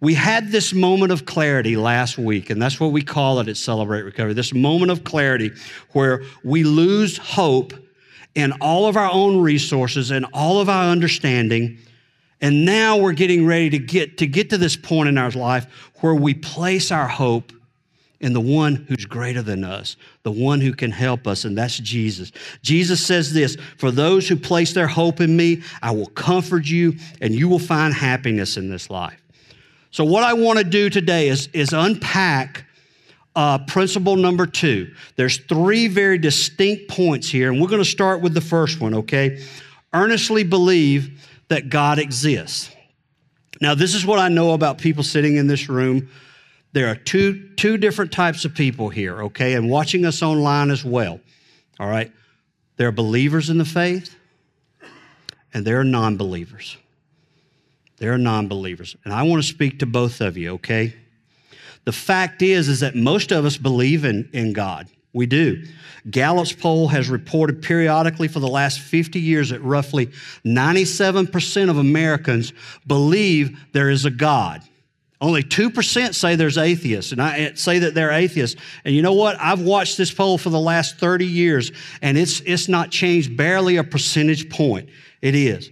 We 0.00 0.14
had 0.14 0.52
this 0.52 0.72
moment 0.72 1.10
of 1.10 1.26
clarity 1.26 1.76
last 1.76 2.18
week, 2.18 2.50
and 2.50 2.62
that's 2.62 2.78
what 2.78 2.92
we 2.92 3.02
call 3.02 3.40
it 3.40 3.48
at 3.48 3.56
Celebrate 3.56 4.02
Recovery 4.02 4.32
this 4.32 4.54
moment 4.54 4.92
of 4.92 5.04
clarity 5.04 5.50
where 5.92 6.22
we 6.44 6.62
lose 6.62 7.16
hope 7.16 7.72
in 8.34 8.52
all 8.60 8.86
of 8.86 8.96
our 8.96 9.10
own 9.10 9.40
resources 9.40 10.10
and 10.10 10.24
all 10.32 10.60
of 10.60 10.68
our 10.68 10.90
understanding 10.90 11.78
and 12.40 12.64
now 12.64 12.96
we're 12.96 13.12
getting 13.12 13.46
ready 13.46 13.70
to 13.70 13.78
get 13.78 14.18
to 14.18 14.26
get 14.26 14.50
to 14.50 14.58
this 14.58 14.76
point 14.76 15.08
in 15.08 15.18
our 15.18 15.30
life 15.30 15.66
where 16.00 16.14
we 16.14 16.34
place 16.34 16.92
our 16.92 17.08
hope 17.08 17.52
in 18.20 18.32
the 18.32 18.40
one 18.40 18.74
who's 18.88 19.04
greater 19.04 19.42
than 19.42 19.62
us, 19.62 19.96
the 20.24 20.30
one 20.30 20.60
who 20.60 20.72
can 20.72 20.90
help 20.90 21.26
us, 21.26 21.44
and 21.44 21.56
that's 21.56 21.78
Jesus. 21.78 22.32
Jesus 22.62 23.04
says 23.04 23.32
this 23.32 23.56
For 23.76 23.90
those 23.90 24.28
who 24.28 24.36
place 24.36 24.72
their 24.72 24.88
hope 24.88 25.20
in 25.20 25.36
me, 25.36 25.62
I 25.82 25.92
will 25.92 26.08
comfort 26.08 26.66
you, 26.66 26.96
and 27.20 27.34
you 27.34 27.48
will 27.48 27.60
find 27.60 27.94
happiness 27.94 28.56
in 28.56 28.68
this 28.68 28.90
life. 28.90 29.22
So, 29.90 30.04
what 30.04 30.24
I 30.24 30.34
want 30.34 30.58
to 30.58 30.64
do 30.64 30.90
today 30.90 31.28
is, 31.28 31.48
is 31.52 31.72
unpack 31.72 32.64
uh, 33.36 33.58
principle 33.66 34.16
number 34.16 34.46
two. 34.46 34.92
There's 35.14 35.38
three 35.38 35.86
very 35.86 36.18
distinct 36.18 36.88
points 36.88 37.28
here, 37.28 37.52
and 37.52 37.60
we're 37.60 37.68
going 37.68 37.82
to 37.82 37.88
start 37.88 38.20
with 38.20 38.34
the 38.34 38.40
first 38.40 38.80
one, 38.80 38.94
okay? 38.94 39.44
Earnestly 39.92 40.42
believe 40.42 41.24
that 41.46 41.68
God 41.68 41.98
exists. 42.00 42.74
Now, 43.60 43.74
this 43.74 43.94
is 43.94 44.04
what 44.04 44.18
I 44.18 44.28
know 44.28 44.54
about 44.54 44.78
people 44.78 45.04
sitting 45.04 45.36
in 45.36 45.46
this 45.46 45.68
room. 45.68 46.08
There 46.78 46.86
are 46.86 46.94
two, 46.94 47.48
two 47.56 47.76
different 47.76 48.12
types 48.12 48.44
of 48.44 48.54
people 48.54 48.88
here, 48.88 49.24
okay, 49.24 49.54
and 49.54 49.68
watching 49.68 50.04
us 50.06 50.22
online 50.22 50.70
as 50.70 50.84
well, 50.84 51.18
all 51.80 51.88
right? 51.88 52.12
There 52.76 52.86
are 52.86 52.92
believers 52.92 53.50
in 53.50 53.58
the 53.58 53.64
faith, 53.64 54.14
and 55.52 55.64
there 55.64 55.80
are 55.80 55.84
non 55.84 56.16
believers. 56.16 56.76
There 57.96 58.12
are 58.12 58.18
non 58.18 58.46
believers. 58.46 58.94
And 59.02 59.12
I 59.12 59.24
want 59.24 59.42
to 59.42 59.48
speak 59.48 59.80
to 59.80 59.86
both 59.86 60.20
of 60.20 60.36
you, 60.36 60.52
okay? 60.52 60.94
The 61.84 61.90
fact 61.90 62.42
is, 62.42 62.68
is 62.68 62.78
that 62.78 62.94
most 62.94 63.32
of 63.32 63.44
us 63.44 63.56
believe 63.56 64.04
in, 64.04 64.30
in 64.32 64.52
God. 64.52 64.86
We 65.12 65.26
do. 65.26 65.64
Gallup's 66.08 66.52
poll 66.52 66.86
has 66.86 67.08
reported 67.08 67.60
periodically 67.60 68.28
for 68.28 68.38
the 68.38 68.46
last 68.46 68.78
50 68.78 69.18
years 69.18 69.50
that 69.50 69.62
roughly 69.62 70.12
97% 70.46 71.70
of 71.70 71.76
Americans 71.76 72.52
believe 72.86 73.66
there 73.72 73.90
is 73.90 74.04
a 74.04 74.12
God. 74.12 74.62
Only 75.20 75.42
2% 75.42 76.14
say 76.14 76.36
there's 76.36 76.58
atheists, 76.58 77.10
and 77.10 77.20
I 77.20 77.38
eh, 77.38 77.50
say 77.54 77.80
that 77.80 77.94
they're 77.94 78.12
atheists. 78.12 78.60
And 78.84 78.94
you 78.94 79.02
know 79.02 79.14
what? 79.14 79.36
I've 79.40 79.60
watched 79.60 79.96
this 79.96 80.12
poll 80.12 80.38
for 80.38 80.50
the 80.50 80.60
last 80.60 80.98
30 80.98 81.26
years, 81.26 81.72
and 82.02 82.16
it's, 82.16 82.40
it's 82.40 82.68
not 82.68 82.90
changed 82.90 83.36
barely 83.36 83.78
a 83.78 83.84
percentage 83.84 84.48
point. 84.48 84.88
It 85.20 85.34
is. 85.34 85.70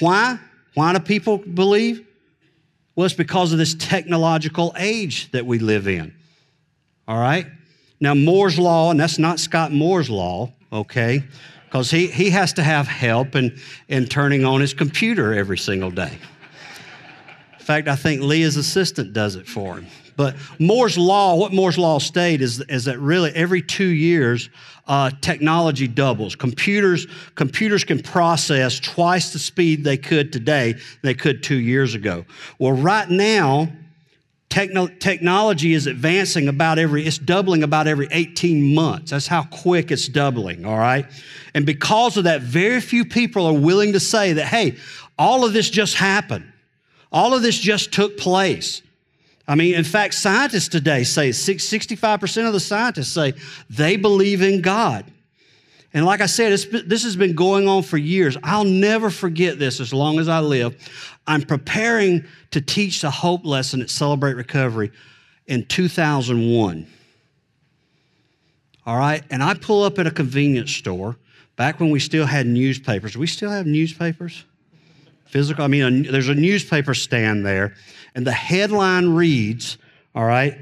Why? 0.00 0.40
Why 0.74 0.92
do 0.92 0.98
people 0.98 1.38
believe? 1.38 2.04
Well, 2.96 3.06
it's 3.06 3.14
because 3.14 3.52
of 3.52 3.58
this 3.58 3.74
technological 3.74 4.74
age 4.76 5.30
that 5.30 5.46
we 5.46 5.60
live 5.60 5.86
in. 5.86 6.12
All 7.06 7.18
right? 7.18 7.46
Now, 8.00 8.14
Moore's 8.14 8.58
Law, 8.58 8.90
and 8.90 8.98
that's 8.98 9.18
not 9.18 9.38
Scott 9.38 9.72
Moore's 9.72 10.10
Law, 10.10 10.52
okay? 10.72 11.22
Because 11.66 11.92
he, 11.92 12.08
he 12.08 12.30
has 12.30 12.54
to 12.54 12.62
have 12.64 12.88
help 12.88 13.36
in, 13.36 13.56
in 13.88 14.06
turning 14.06 14.44
on 14.44 14.60
his 14.60 14.74
computer 14.74 15.32
every 15.32 15.58
single 15.58 15.90
day. 15.92 16.18
Fact, 17.70 17.86
I 17.86 17.94
think 17.94 18.20
Leah's 18.20 18.56
assistant 18.56 19.12
does 19.12 19.36
it 19.36 19.46
for 19.46 19.76
him. 19.76 19.86
But 20.16 20.34
Moore's 20.58 20.98
Law, 20.98 21.36
what 21.36 21.52
Moore's 21.52 21.78
Law 21.78 22.00
stated 22.00 22.42
is, 22.42 22.60
is 22.62 22.86
that 22.86 22.98
really 22.98 23.30
every 23.30 23.62
two 23.62 23.86
years, 23.86 24.50
uh, 24.88 25.12
technology 25.20 25.86
doubles. 25.86 26.34
Computers, 26.34 27.06
computers 27.36 27.84
can 27.84 28.02
process 28.02 28.80
twice 28.80 29.32
the 29.32 29.38
speed 29.38 29.84
they 29.84 29.96
could 29.96 30.32
today 30.32 30.74
they 31.02 31.14
could 31.14 31.44
two 31.44 31.60
years 31.60 31.94
ago. 31.94 32.24
Well, 32.58 32.72
right 32.72 33.08
now, 33.08 33.68
Techno- 34.48 34.88
technology 34.88 35.72
is 35.72 35.86
advancing 35.86 36.48
about 36.48 36.80
every, 36.80 37.06
it's 37.06 37.18
doubling 37.18 37.62
about 37.62 37.86
every 37.86 38.08
18 38.10 38.74
months. 38.74 39.12
That's 39.12 39.28
how 39.28 39.44
quick 39.44 39.92
it's 39.92 40.08
doubling, 40.08 40.66
all 40.66 40.76
right? 40.76 41.06
And 41.54 41.64
because 41.64 42.16
of 42.16 42.24
that, 42.24 42.40
very 42.40 42.80
few 42.80 43.04
people 43.04 43.46
are 43.46 43.52
willing 43.52 43.92
to 43.92 44.00
say 44.00 44.32
that, 44.32 44.46
hey, 44.46 44.76
all 45.16 45.44
of 45.44 45.52
this 45.52 45.70
just 45.70 45.94
happened. 45.94 46.50
All 47.12 47.34
of 47.34 47.42
this 47.42 47.58
just 47.58 47.92
took 47.92 48.16
place. 48.16 48.82
I 49.48 49.56
mean, 49.56 49.74
in 49.74 49.84
fact, 49.84 50.14
scientists 50.14 50.68
today 50.68 51.02
say 51.02 51.30
65% 51.30 52.46
of 52.46 52.52
the 52.52 52.60
scientists 52.60 53.08
say 53.12 53.34
they 53.68 53.96
believe 53.96 54.42
in 54.42 54.60
God. 54.60 55.04
And 55.92 56.06
like 56.06 56.20
I 56.20 56.26
said, 56.26 56.52
this 56.86 57.02
has 57.02 57.16
been 57.16 57.34
going 57.34 57.66
on 57.66 57.82
for 57.82 57.96
years. 57.96 58.36
I'll 58.44 58.62
never 58.62 59.10
forget 59.10 59.58
this 59.58 59.80
as 59.80 59.92
long 59.92 60.20
as 60.20 60.28
I 60.28 60.38
live. 60.38 60.76
I'm 61.26 61.42
preparing 61.42 62.24
to 62.52 62.60
teach 62.60 63.00
the 63.00 63.10
hope 63.10 63.44
lesson 63.44 63.82
at 63.82 63.90
Celebrate 63.90 64.34
Recovery 64.34 64.92
in 65.48 65.66
2001. 65.66 66.86
All 68.86 68.96
right, 68.96 69.24
and 69.30 69.42
I 69.42 69.54
pull 69.54 69.82
up 69.82 69.98
at 69.98 70.06
a 70.06 70.12
convenience 70.12 70.70
store 70.70 71.16
back 71.56 71.80
when 71.80 71.90
we 71.90 71.98
still 71.98 72.24
had 72.24 72.46
newspapers. 72.46 73.16
We 73.16 73.26
still 73.26 73.50
have 73.50 73.66
newspapers? 73.66 74.44
Physical, 75.30 75.64
I 75.64 75.68
mean, 75.68 76.06
a, 76.06 76.10
there's 76.10 76.28
a 76.28 76.34
newspaper 76.34 76.92
stand 76.92 77.46
there, 77.46 77.74
and 78.16 78.26
the 78.26 78.32
headline 78.32 79.10
reads, 79.10 79.78
all 80.12 80.24
right, 80.24 80.58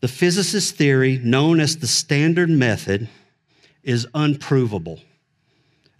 the 0.00 0.08
physicist 0.08 0.76
theory 0.76 1.18
known 1.24 1.60
as 1.60 1.78
the 1.78 1.86
standard 1.86 2.50
method 2.50 3.08
is 3.82 4.06
unprovable. 4.12 5.00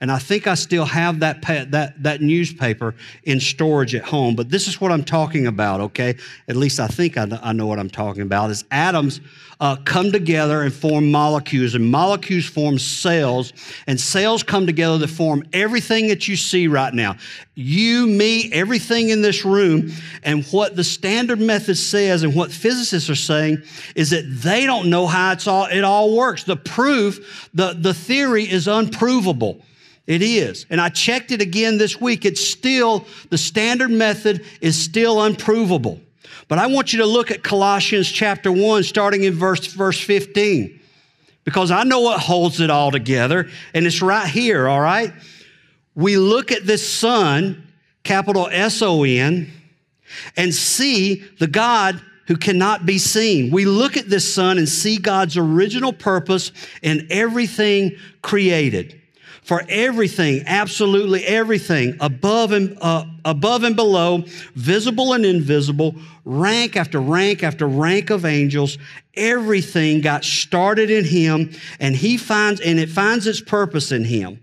And 0.05 0.13
I 0.13 0.19
think 0.19 0.47
I 0.47 0.53
still 0.53 0.85
have 0.85 1.21
that, 1.21 1.41
that, 1.71 2.03
that 2.03 2.21
newspaper 2.21 2.95
in 3.23 3.41
storage 3.41 3.95
at 3.95 4.03
home. 4.03 4.37
But 4.37 4.51
this 4.51 4.69
is 4.69 4.79
what 4.79 4.93
I'm 4.93 5.03
talking 5.03 5.47
about, 5.47 5.81
okay? 5.81 6.17
At 6.47 6.57
least 6.57 6.79
I 6.79 6.89
think 6.89 7.17
I, 7.17 7.27
I 7.43 7.55
know 7.55 7.67
what 7.67 7.79
I'm 7.79 7.89
talking 7.89 8.21
about. 8.21 8.51
Is 8.51 8.67
atoms 8.71 9.23
uh, 9.61 9.77
come 9.77 10.13
together 10.13 10.61
and 10.61 10.75
form 10.75 11.11
molecules, 11.11 11.75
and 11.75 11.91
molecules 11.91 12.45
form 12.45 12.79
cells, 12.79 13.55
and 13.87 13.99
cells 13.99 14.43
come 14.43 14.67
together 14.67 14.99
to 14.99 15.09
form 15.09 15.43
everything 15.55 16.09
that 16.09 16.29
you 16.29 16.37
see 16.37 16.69
right 16.69 16.93
now. 16.93 17.17
You, 17.55 18.07
me, 18.07 18.53
everything 18.53 19.09
in 19.09 19.23
this 19.23 19.43
room. 19.43 19.91
And 20.23 20.45
what 20.49 20.77
the 20.77 20.85
standard 20.85 21.41
method 21.41 21.79
says, 21.79 22.25
and 22.25 22.35
what 22.35 22.53
physicists 22.53 23.09
are 23.09 23.15
saying, 23.15 23.63
is 23.97 24.11
that 24.11 24.27
they 24.29 24.67
don't 24.67 24.91
know 24.91 25.07
how 25.07 25.33
it's 25.33 25.47
all, 25.47 25.65
it 25.65 25.83
all 25.83 26.15
works. 26.15 26.45
The 26.45 26.57
proof, 26.57 27.49
the, 27.55 27.73
the 27.73 27.95
theory 27.95 28.45
is 28.45 28.69
unprovable. 28.69 29.63
It 30.07 30.21
is. 30.21 30.67
And 30.69 30.81
I 30.81 30.91
checked 30.91 31.31
it 31.31 31.41
again 31.41 31.79
this 31.79 32.01
week. 32.01 32.25
It's 32.25 32.47
still, 32.47 33.07
the 33.31 33.39
standard 33.39 33.91
method 33.91 34.45
is 34.61 34.79
still 34.79 35.23
unprovable. 35.23 36.01
But 36.47 36.59
I 36.59 36.67
want 36.67 36.93
you 36.93 36.99
to 36.99 37.07
look 37.07 37.31
at 37.31 37.43
Colossians 37.43 38.11
chapter 38.11 38.53
1, 38.53 38.83
starting 38.83 39.25
in 39.25 39.33
verse, 39.33 39.67
verse 39.67 39.99
15, 39.99 40.79
because 41.45 41.71
I 41.71 41.85
know 41.85 42.01
what 42.01 42.21
holds 42.21 42.61
it 42.61 42.69
all 42.69 42.91
together, 42.91 43.49
and 43.73 43.87
it's 43.87 44.03
right 44.03 44.29
here, 44.29 44.69
all 44.69 44.81
right? 44.81 45.13
We 45.95 46.19
look 46.19 46.53
at 46.53 46.67
this 46.67 46.87
Son, 46.87 47.67
capital 48.03 48.49
S 48.51 48.83
O 48.83 49.05
N, 49.05 49.51
and 50.37 50.55
see 50.55 51.25
the 51.39 51.47
God 51.47 52.01
who 52.27 52.37
cannot 52.37 52.85
be 52.85 52.99
seen. 52.99 53.51
We 53.51 53.65
look 53.65 53.97
at 53.97 54.11
this 54.11 54.35
Son 54.35 54.59
and 54.59 54.69
see 54.69 54.99
God's 54.99 55.39
original 55.39 55.95
purpose 55.95 56.53
in 56.83 57.07
everything 57.11 57.97
created 58.21 59.01
for 59.45 59.63
everything, 59.69 60.43
absolutely 60.47 61.25
everything, 61.25 61.97
above 62.01 62.53
and, 62.53 62.77
uh, 62.81 63.05
above 63.25 63.63
and 63.63 63.77
below, 63.77 64.25
visible 64.55 65.13
and 65.13 65.25
invisible, 65.25 65.95
rank 66.25 66.77
after 66.77 66.99
rank 67.01 67.43
after 67.43 67.69
rank 67.69 68.11
of 68.11 68.25
angels, 68.25 68.79
everything 69.15 70.01
got 70.01 70.25
started 70.25 70.91
in 70.91 71.05
him 71.05 71.53
and 71.79 71.95
he 71.95 72.17
finds, 72.17 72.61
and 72.61 72.81
it 72.81 72.89
finds 72.89 73.27
its 73.27 73.41
purpose 73.41 73.93
in 73.93 74.05
him. 74.05 74.41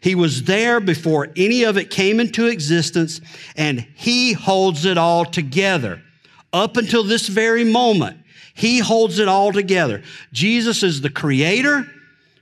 He 0.00 0.14
was 0.14 0.44
there 0.44 0.78
before 0.78 1.28
any 1.36 1.64
of 1.64 1.76
it 1.76 1.90
came 1.90 2.20
into 2.20 2.46
existence 2.46 3.20
and 3.56 3.86
he 3.96 4.32
holds 4.32 4.84
it 4.84 4.96
all 4.96 5.24
together. 5.24 6.00
Up 6.52 6.76
until 6.76 7.02
this 7.04 7.28
very 7.28 7.64
moment, 7.64 8.18
He 8.54 8.80
holds 8.80 9.20
it 9.20 9.28
all 9.28 9.52
together. 9.52 10.02
Jesus 10.32 10.82
is 10.82 11.00
the 11.00 11.10
creator. 11.10 11.86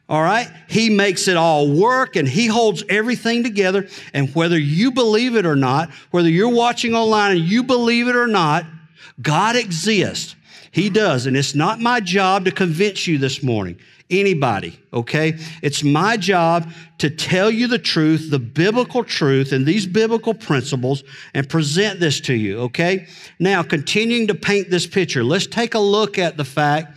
All 0.08 0.22
right? 0.22 0.48
He 0.68 0.88
makes 0.88 1.26
it 1.26 1.36
all 1.36 1.68
work 1.68 2.14
and 2.14 2.28
he 2.28 2.46
holds 2.46 2.84
everything 2.88 3.42
together. 3.42 3.88
And 4.14 4.32
whether 4.34 4.58
you 4.58 4.92
believe 4.92 5.34
it 5.34 5.46
or 5.46 5.56
not, 5.56 5.90
whether 6.10 6.28
you're 6.28 6.48
watching 6.48 6.94
online 6.94 7.32
and 7.32 7.40
you 7.40 7.64
believe 7.64 8.06
it 8.06 8.16
or 8.16 8.28
not, 8.28 8.66
God 9.20 9.56
exists. 9.56 10.36
He 10.70 10.90
does. 10.90 11.26
And 11.26 11.36
it's 11.36 11.54
not 11.54 11.80
my 11.80 12.00
job 12.00 12.44
to 12.44 12.50
convince 12.52 13.06
you 13.06 13.18
this 13.18 13.42
morning 13.42 13.78
anybody, 14.08 14.78
okay? 14.92 15.38
It's 15.62 15.82
my 15.82 16.16
job 16.16 16.70
to 16.98 17.10
tell 17.10 17.50
you 17.50 17.66
the 17.66 17.78
truth, 17.78 18.30
the 18.30 18.38
biblical 18.38 19.02
truth, 19.02 19.52
and 19.52 19.66
these 19.66 19.86
biblical 19.86 20.34
principles 20.34 21.02
and 21.34 21.48
present 21.48 21.98
this 21.98 22.20
to 22.20 22.34
you, 22.34 22.60
okay? 22.60 23.08
Now, 23.38 23.62
continuing 23.62 24.28
to 24.28 24.34
paint 24.34 24.70
this 24.70 24.86
picture, 24.86 25.24
let's 25.24 25.46
take 25.46 25.74
a 25.74 25.80
look 25.80 26.18
at 26.18 26.36
the 26.36 26.44
fact 26.44 26.96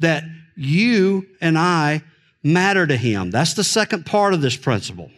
that 0.00 0.24
you 0.56 1.26
and 1.40 1.56
I 1.56 2.02
matter 2.42 2.86
to 2.86 2.96
Him. 2.96 3.30
That's 3.30 3.54
the 3.54 3.64
second 3.64 4.06
part 4.06 4.34
of 4.34 4.40
this 4.40 4.56
principle. 4.56 5.10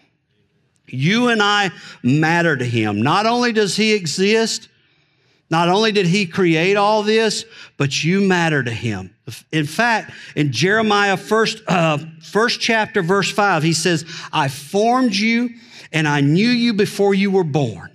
You 0.87 1.29
and 1.29 1.43
I 1.43 1.71
matter 2.03 2.57
to 2.57 2.65
Him. 2.65 3.03
Not 3.03 3.27
only 3.27 3.53
does 3.53 3.77
He 3.77 3.93
exist, 3.93 4.69
not 5.51 5.69
only 5.69 5.91
did 5.91 6.07
he 6.07 6.27
create 6.27 6.77
all 6.77 7.03
this, 7.03 7.45
but 7.77 8.05
you 8.05 8.21
matter 8.21 8.63
to 8.63 8.71
him. 8.71 9.13
In 9.51 9.67
fact, 9.67 10.13
in 10.37 10.53
Jeremiah 10.53 11.17
first, 11.17 11.61
uh, 11.67 11.99
first 12.23 12.61
chapter, 12.61 13.03
verse 13.03 13.31
five, 13.31 13.65
he 13.65 13.73
says, 13.73 14.05
I 14.33 14.47
formed 14.47 15.15
you 15.15 15.51
and 15.93 16.07
I 16.07 16.21
knew 16.21 16.49
you 16.49 16.73
before 16.73 17.15
you 17.15 17.33
were 17.33 17.45
born. 17.45 17.91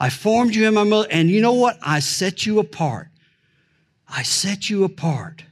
I 0.00 0.10
formed 0.10 0.56
you 0.56 0.66
in 0.66 0.74
my 0.74 0.82
mother, 0.82 1.06
and 1.12 1.30
you 1.30 1.40
know 1.40 1.52
what? 1.52 1.78
I 1.80 2.00
set 2.00 2.44
you 2.44 2.58
apart. 2.58 3.08
I 4.08 4.24
set 4.24 4.68
you 4.68 4.82
apart. 4.82 5.44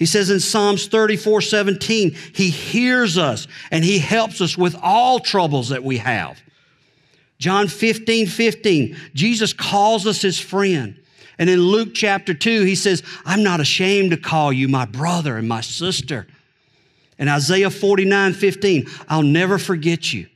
He 0.00 0.06
says 0.06 0.30
in 0.30 0.40
Psalms 0.40 0.86
34 0.86 1.42
17, 1.42 2.16
He 2.34 2.48
hears 2.48 3.18
us 3.18 3.46
and 3.70 3.84
He 3.84 3.98
helps 3.98 4.40
us 4.40 4.56
with 4.56 4.74
all 4.82 5.20
troubles 5.20 5.68
that 5.68 5.84
we 5.84 5.98
have. 5.98 6.40
John 7.38 7.68
15, 7.68 8.26
15, 8.26 8.96
Jesus 9.14 9.52
calls 9.52 10.06
us 10.06 10.22
his 10.22 10.38
friend. 10.38 10.98
And 11.38 11.48
in 11.48 11.60
Luke 11.60 11.90
chapter 11.94 12.34
2, 12.34 12.64
he 12.64 12.74
says, 12.74 13.02
I'm 13.24 13.42
not 13.42 13.60
ashamed 13.60 14.10
to 14.10 14.18
call 14.18 14.52
you 14.52 14.68
my 14.68 14.84
brother 14.84 15.38
and 15.38 15.48
my 15.48 15.62
sister. 15.62 16.26
And 17.18 17.30
Isaiah 17.30 17.70
49, 17.70 18.34
15, 18.34 18.86
I'll 19.08 19.22
never 19.22 19.56
forget 19.58 20.12
you. 20.12 20.28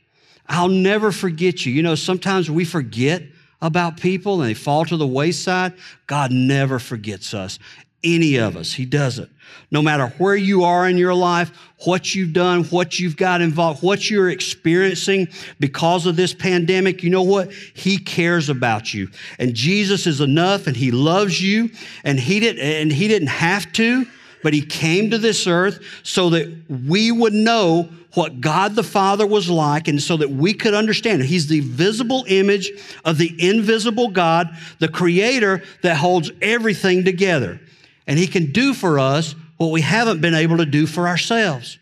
I'll 0.47 0.67
never 0.67 1.11
forget 1.11 1.63
you. 1.65 1.73
You 1.73 1.83
know, 1.83 1.93
sometimes 1.93 2.49
we 2.49 2.65
forget 2.65 3.21
about 3.61 3.97
people 3.97 4.41
and 4.41 4.49
they 4.49 4.55
fall 4.55 4.85
to 4.85 4.97
the 4.97 5.07
wayside. 5.07 5.73
God 6.07 6.31
never 6.31 6.79
forgets 6.79 7.35
us 7.35 7.59
any 8.05 8.37
of 8.37 8.55
us. 8.55 8.73
He 8.73 8.85
doesn't. 8.85 9.29
No 9.71 9.81
matter 9.81 10.07
where 10.17 10.35
you 10.35 10.63
are 10.63 10.87
in 10.87 10.97
your 10.97 11.13
life, 11.13 11.51
what 11.83 12.15
you've 12.15 12.33
done, 12.33 12.63
what 12.65 12.99
you've 12.99 13.17
got 13.17 13.41
involved, 13.41 13.83
what 13.83 14.09
you're 14.09 14.29
experiencing 14.29 15.27
because 15.59 16.05
of 16.05 16.15
this 16.15 16.33
pandemic, 16.33 17.03
you 17.03 17.09
know 17.09 17.23
what? 17.23 17.51
He 17.51 17.97
cares 17.97 18.49
about 18.49 18.93
you. 18.93 19.09
And 19.39 19.53
Jesus 19.53 20.07
is 20.07 20.21
enough 20.21 20.67
and 20.67 20.75
he 20.75 20.91
loves 20.91 21.41
you 21.41 21.71
and 22.03 22.19
he 22.19 22.39
didn't 22.39 22.61
and 22.61 22.91
he 22.91 23.07
didn't 23.07 23.29
have 23.29 23.71
to, 23.73 24.05
but 24.43 24.53
he 24.53 24.61
came 24.61 25.09
to 25.09 25.17
this 25.17 25.47
earth 25.47 25.83
so 26.03 26.29
that 26.29 26.55
we 26.69 27.11
would 27.11 27.33
know 27.33 27.89
what 28.13 28.39
God 28.39 28.75
the 28.75 28.83
Father 28.83 29.27
was 29.27 29.49
like 29.49 29.89
and 29.89 30.01
so 30.01 30.15
that 30.17 30.29
we 30.29 30.53
could 30.53 30.73
understand. 30.73 31.21
He's 31.23 31.47
the 31.47 31.59
visible 31.59 32.23
image 32.29 32.71
of 33.03 33.17
the 33.17 33.35
invisible 33.37 34.09
God, 34.09 34.49
the 34.79 34.87
creator 34.87 35.63
that 35.81 35.97
holds 35.97 36.31
everything 36.41 37.03
together 37.03 37.59
and 38.07 38.19
He 38.19 38.27
can 38.27 38.51
do 38.51 38.73
for 38.73 38.99
us 38.99 39.35
what 39.57 39.71
we 39.71 39.81
haven't 39.81 40.21
been 40.21 40.35
able 40.35 40.57
to 40.57 40.65
do 40.65 40.85
for 40.85 41.07
ourselves. 41.07 41.77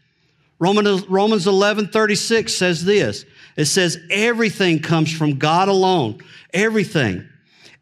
Romans, 0.60 1.08
Romans 1.10 1.48
11 1.48 1.88
36 1.88 2.54
says 2.54 2.86
this 2.86 3.26
it 3.56 3.66
says, 3.66 4.00
Everything 4.10 4.80
comes 4.80 5.12
from 5.12 5.38
God 5.38 5.68
alone. 5.68 6.20
Everything. 6.54 7.28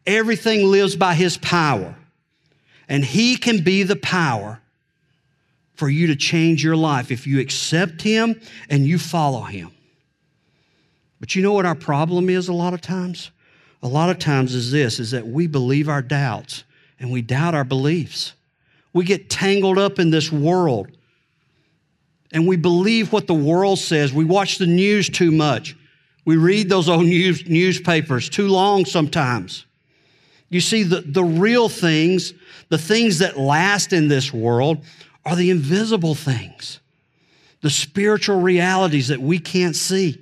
Everything 0.06 0.66
lives 0.68 0.96
by 0.96 1.14
His 1.14 1.38
power. 1.38 1.96
And 2.90 3.06
He 3.06 3.38
can 3.38 3.64
be 3.64 3.84
the 3.84 3.96
power 3.96 4.60
for 5.76 5.90
you 5.90 6.08
to 6.08 6.16
change 6.16 6.64
your 6.64 6.76
life 6.76 7.12
if 7.12 7.26
you 7.26 7.40
accept 7.40 8.02
Him 8.02 8.40
and 8.70 8.86
you 8.86 8.98
follow 9.00 9.42
Him. 9.42 9.72
But 11.20 11.36
you 11.36 11.44
know 11.44 11.54
what 11.54 11.66
our 11.66 11.76
problem 11.76 12.30
is 12.30 12.48
a 12.48 12.54
lot 12.54 12.74
of 12.74 12.82
times? 12.82 13.32
A 13.84 13.88
lot 13.88 14.10
of 14.10 14.20
times 14.20 14.54
is 14.54 14.72
this 14.72 15.00
is 15.00 15.12
that 15.12 15.28
we 15.28 15.48
believe 15.48 15.88
our 15.88 16.02
doubts 16.02 16.64
and 17.02 17.12
we 17.12 17.22
doubt 17.22 17.56
our 17.56 17.64
beliefs. 17.66 18.34
We 18.94 19.04
get 19.04 19.30
tangled 19.30 19.78
up 19.78 20.00
in 20.00 20.12
this 20.12 20.32
world 20.32 20.90
and 22.32 22.48
we 22.48 22.56
believe 22.56 23.12
what 23.12 23.28
the 23.28 23.34
world 23.34 23.80
says. 23.80 24.14
We 24.14 24.24
watch 24.24 24.58
the 24.58 24.68
news 24.68 25.10
too 25.10 25.32
much. 25.32 25.76
We 26.24 26.38
read 26.38 26.70
those 26.70 26.88
old 26.88 27.06
news, 27.06 27.50
newspapers 27.50 28.30
too 28.30 28.48
long 28.48 28.86
sometimes. 28.86 29.66
You 30.50 30.62
see, 30.62 30.84
the, 30.84 31.02
the 31.02 31.24
real 31.24 31.68
things, 31.68 32.34
the 32.70 32.78
things 32.78 33.20
that 33.20 33.38
last 33.38 33.92
in 33.94 34.08
this 34.08 34.32
world, 34.32 34.84
are 35.26 35.36
the 35.36 35.50
invisible 35.50 36.14
things, 36.14 36.80
the 37.62 37.70
spiritual 37.70 38.42
realities 38.42 39.08
that 39.08 39.22
we 39.22 39.40
can't 39.40 39.76
see. 39.76 40.22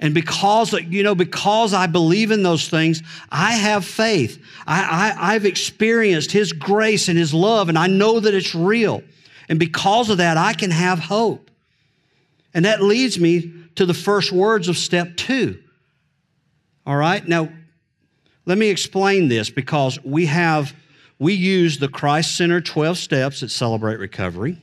And 0.00 0.14
because, 0.14 0.72
you 0.72 1.02
know, 1.02 1.14
because 1.14 1.74
I 1.74 1.88
believe 1.88 2.30
in 2.30 2.42
those 2.42 2.68
things, 2.68 3.02
I 3.30 3.52
have 3.52 3.84
faith. 3.84 4.40
I, 4.66 5.14
I, 5.18 5.34
I've 5.34 5.44
experienced 5.44 6.30
His 6.30 6.52
grace 6.52 7.08
and 7.08 7.18
His 7.18 7.34
love, 7.34 7.68
and 7.68 7.76
I 7.76 7.88
know 7.88 8.20
that 8.20 8.32
it's 8.32 8.54
real. 8.54 9.02
And 9.48 9.58
because 9.58 10.08
of 10.10 10.18
that, 10.18 10.36
I 10.36 10.52
can 10.52 10.70
have 10.70 11.00
hope. 11.00 11.50
And 12.54 12.64
that 12.64 12.82
leads 12.82 13.18
me 13.18 13.52
to 13.74 13.86
the 13.86 13.94
first 13.94 14.30
words 14.30 14.68
of 14.68 14.76
step 14.76 15.16
two. 15.16 15.62
All 16.86 16.96
right? 16.96 17.26
Now, 17.26 17.48
let 18.46 18.56
me 18.56 18.68
explain 18.68 19.28
this 19.28 19.50
because 19.50 20.02
we 20.04 20.26
have, 20.26 20.74
we 21.18 21.34
use 21.34 21.78
the 21.78 21.88
Christ 21.88 22.36
Center 22.36 22.60
12 22.60 22.96
steps 22.98 23.42
at 23.42 23.50
Celebrate 23.50 23.98
Recovery. 23.98 24.62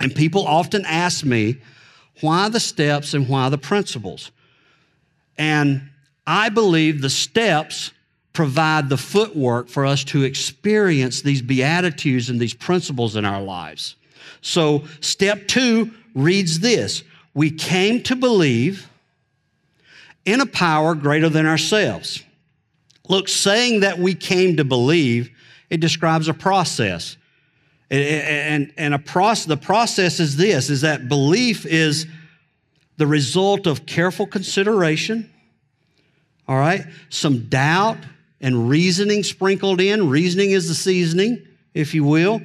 And 0.00 0.14
people 0.14 0.46
often 0.46 0.84
ask 0.86 1.24
me, 1.24 1.58
why 2.20 2.48
the 2.48 2.60
steps 2.60 3.14
and 3.14 3.28
why 3.28 3.48
the 3.48 3.58
principles? 3.58 4.30
And 5.38 5.88
I 6.26 6.48
believe 6.48 7.00
the 7.00 7.10
steps 7.10 7.92
provide 8.32 8.88
the 8.88 8.96
footwork 8.96 9.68
for 9.68 9.86
us 9.86 10.04
to 10.04 10.22
experience 10.22 11.22
these 11.22 11.40
beatitudes 11.40 12.30
and 12.30 12.40
these 12.40 12.54
principles 12.54 13.16
in 13.16 13.24
our 13.24 13.40
lives. 13.40 13.96
So, 14.42 14.84
step 15.00 15.46
two 15.46 15.92
reads 16.14 16.60
this 16.60 17.02
We 17.32 17.50
came 17.50 18.02
to 18.04 18.16
believe 18.16 18.88
in 20.24 20.40
a 20.40 20.46
power 20.46 20.94
greater 20.94 21.28
than 21.28 21.46
ourselves. 21.46 22.22
Look, 23.08 23.28
saying 23.28 23.80
that 23.80 23.98
we 23.98 24.14
came 24.14 24.56
to 24.56 24.64
believe, 24.64 25.30
it 25.70 25.80
describes 25.80 26.28
a 26.28 26.34
process. 26.34 27.16
And, 27.90 28.72
and, 28.76 28.94
a 28.94 28.98
process, 28.98 29.44
the 29.44 29.58
process 29.58 30.18
is 30.18 30.36
this, 30.36 30.70
is 30.70 30.80
that 30.80 31.08
belief 31.08 31.66
is 31.66 32.06
the 32.96 33.06
result 33.06 33.66
of 33.66 33.86
careful 33.86 34.26
consideration, 34.26 35.30
all 36.46 36.56
right, 36.56 36.86
some 37.08 37.48
doubt 37.48 37.98
and 38.40 38.68
reasoning 38.68 39.22
sprinkled 39.22 39.80
in. 39.80 40.08
Reasoning 40.08 40.50
is 40.50 40.68
the 40.68 40.74
seasoning, 40.74 41.46
if 41.72 41.94
you 41.94 42.04
will, 42.04 42.40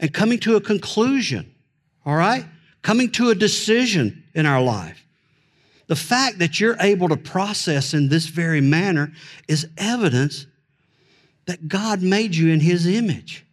and 0.00 0.12
coming 0.12 0.38
to 0.40 0.56
a 0.56 0.60
conclusion, 0.60 1.52
all 2.04 2.16
right, 2.16 2.44
coming 2.82 3.10
to 3.12 3.30
a 3.30 3.34
decision 3.34 4.24
in 4.34 4.46
our 4.46 4.60
life. 4.60 5.06
The 5.86 5.96
fact 5.96 6.38
that 6.38 6.58
you're 6.58 6.76
able 6.80 7.08
to 7.10 7.16
process 7.16 7.92
in 7.92 8.08
this 8.08 8.26
very 8.26 8.60
manner 8.60 9.12
is 9.46 9.68
evidence 9.76 10.46
that 11.46 11.68
God 11.68 12.02
made 12.02 12.34
you 12.34 12.50
in 12.50 12.60
His 12.60 12.86
image, 12.86 13.44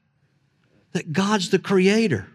that 0.94 1.12
God's 1.12 1.50
the 1.50 1.60
creator. 1.60 2.28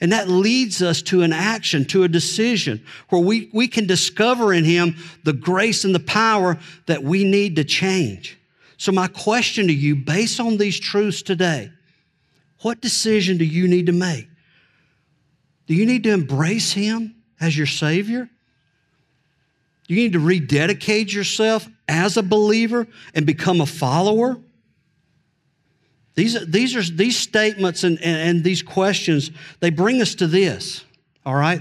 And 0.00 0.12
that 0.12 0.28
leads 0.28 0.82
us 0.82 1.02
to 1.02 1.22
an 1.22 1.32
action, 1.32 1.84
to 1.86 2.02
a 2.02 2.08
decision 2.08 2.84
where 3.08 3.20
we, 3.20 3.48
we 3.52 3.68
can 3.68 3.86
discover 3.86 4.52
in 4.52 4.64
Him 4.64 4.96
the 5.22 5.32
grace 5.32 5.84
and 5.84 5.94
the 5.94 6.00
power 6.00 6.58
that 6.86 7.02
we 7.02 7.24
need 7.24 7.56
to 7.56 7.64
change. 7.64 8.38
So, 8.76 8.90
my 8.92 9.06
question 9.06 9.68
to 9.68 9.72
you, 9.72 9.94
based 9.94 10.40
on 10.40 10.56
these 10.56 10.78
truths 10.78 11.22
today, 11.22 11.70
what 12.62 12.80
decision 12.80 13.38
do 13.38 13.44
you 13.44 13.68
need 13.68 13.86
to 13.86 13.92
make? 13.92 14.28
Do 15.66 15.74
you 15.74 15.86
need 15.86 16.02
to 16.04 16.12
embrace 16.12 16.72
Him 16.72 17.14
as 17.40 17.56
your 17.56 17.66
Savior? 17.66 18.28
Do 19.86 19.94
you 19.94 20.02
need 20.02 20.14
to 20.14 20.20
rededicate 20.20 21.12
yourself 21.12 21.68
as 21.88 22.16
a 22.16 22.22
believer 22.22 22.86
and 23.14 23.26
become 23.26 23.60
a 23.60 23.66
follower? 23.66 24.38
These, 26.14 26.46
these, 26.46 26.76
are, 26.76 26.82
these 26.82 27.16
statements 27.16 27.82
and, 27.84 27.98
and, 28.00 28.16
and 28.28 28.44
these 28.44 28.62
questions, 28.62 29.30
they 29.60 29.70
bring 29.70 30.00
us 30.00 30.14
to 30.16 30.26
this, 30.26 30.84
all 31.26 31.34
right? 31.34 31.60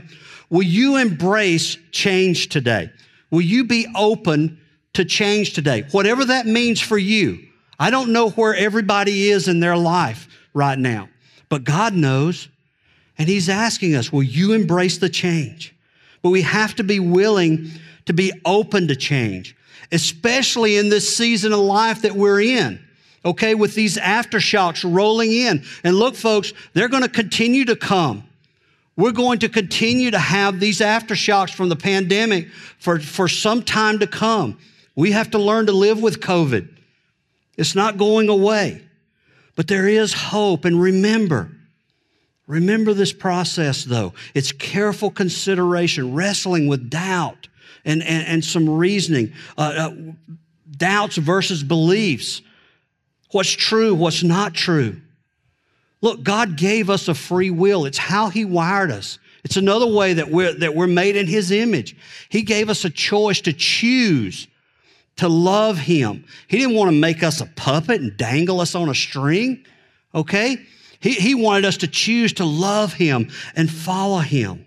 Will 0.50 0.64
you 0.64 0.98
embrace 0.98 1.78
change 1.92 2.50
today? 2.50 2.92
Will 3.32 3.42
you 3.42 3.64
be 3.64 3.88
open 3.96 4.60
to 4.94 5.04
change 5.06 5.54
today? 5.54 5.86
Whatever 5.92 6.26
that 6.26 6.46
means 6.46 6.80
for 6.80 6.98
you. 6.98 7.40
I 7.80 7.90
don't 7.90 8.14
know 8.14 8.30
where 8.30 8.56
everybody 8.56 9.30
is 9.30 9.48
in 9.48 9.60
their 9.60 9.76
life 9.76 10.28
right 10.54 10.78
now, 10.78 11.10
but 11.50 11.64
God 11.64 11.96
knows. 11.96 12.48
And 13.18 13.28
He's 13.28 13.50
asking 13.50 13.96
us, 13.96 14.12
will 14.12 14.24
you 14.24 14.54
embrace 14.54 15.00
the 15.00 15.10
change? 15.10 15.76
But 16.22 16.30
we 16.30 16.44
have 16.44 16.76
to 16.76 16.84
be 16.84 17.00
willing 17.00 17.72
to 18.06 18.14
be 18.14 18.32
open 18.46 18.88
to 18.88 18.96
change, 18.96 19.56
especially 19.92 20.78
in 20.78 20.90
this 20.90 21.16
season 21.16 21.54
of 21.54 21.60
life 21.60 22.04
that 22.04 22.14
we're 22.14 22.42
in. 22.42 22.84
Okay, 23.26 23.56
with 23.56 23.74
these 23.74 23.98
aftershocks 23.98 24.84
rolling 24.90 25.32
in. 25.32 25.64
And 25.84 25.96
look, 25.96 26.16
folks, 26.16 26.52
they're 26.74 26.90
going 26.90 27.04
to 27.04 27.10
continue 27.10 27.66
to 27.66 27.76
come. 27.76 28.24
We're 28.96 29.12
going 29.12 29.40
to 29.40 29.50
continue 29.50 30.12
to 30.12 30.20
have 30.20 30.60
these 30.60 30.80
aftershocks 30.80 31.54
from 31.54 31.70
the 31.70 31.76
pandemic 31.76 32.50
for, 32.80 33.00
for 33.00 33.28
some 33.28 33.64
time 33.64 34.00
to 34.00 34.08
come. 34.08 34.60
We 34.96 35.12
have 35.12 35.32
to 35.32 35.40
learn 35.40 35.66
to 35.66 35.72
live 35.72 36.02
with 36.02 36.20
COVID. 36.20 36.70
It's 37.58 37.76
not 37.76 37.98
going 37.98 38.30
away. 38.30 38.84
But 39.56 39.68
there 39.68 39.88
is 39.88 40.14
hope. 40.14 40.66
And 40.66 40.80
remember, 40.80 41.52
remember 42.48 42.94
this 42.94 43.14
process 43.14 43.84
though. 43.84 44.14
It's 44.34 44.52
careful 44.52 45.10
consideration, 45.12 46.14
wrestling 46.14 46.68
with 46.68 46.90
doubt 46.90 47.48
and, 47.86 48.02
and, 48.04 48.28
and 48.28 48.46
some 48.46 48.70
reasoning, 48.70 49.34
uh, 49.58 49.62
uh, 49.62 49.96
doubts 50.78 51.18
versus 51.18 51.64
beliefs. 51.64 52.42
What's 53.34 53.52
true, 53.52 53.96
what's 53.96 54.24
not 54.24 54.54
true. 54.54 55.02
Look, 56.02 56.24
God 56.24 56.56
gave 56.56 56.90
us 56.90 57.08
a 57.08 57.16
free 57.16 57.50
will. 57.50 57.86
It's 57.86 57.98
how 57.98 58.30
He 58.30 58.46
wired 58.46 58.92
us. 58.92 59.18
It's 59.44 59.58
another 59.58 59.88
way 59.88 60.14
that 60.14 60.30
we're, 60.30 60.54
that 60.60 60.76
we're 60.76 60.88
made 60.88 61.16
in 61.16 61.26
His 61.26 61.52
image. 61.52 61.98
He 62.30 62.44
gave 62.44 62.70
us 62.70 62.86
a 62.86 62.90
choice 62.92 63.42
to 63.42 63.52
choose 63.52 64.48
to 65.16 65.28
love 65.28 65.80
Him. 65.80 66.26
He 66.48 66.60
didn't 66.60 66.76
want 66.76 66.90
to 66.90 66.96
make 66.96 67.24
us 67.24 67.42
a 67.42 67.48
puppet 67.48 68.02
and 68.02 68.16
dangle 68.16 68.62
us 68.62 68.76
on 68.76 68.88
a 68.88 68.96
string, 68.96 69.66
okay? 70.14 70.58
He, 71.00 71.14
he 71.14 71.34
wanted 71.34 71.66
us 71.66 71.78
to 71.78 71.88
choose 71.88 72.34
to 72.34 72.46
love 72.46 72.94
Him 72.94 73.32
and 73.56 73.70
follow 73.70 74.20
Him. 74.20 74.66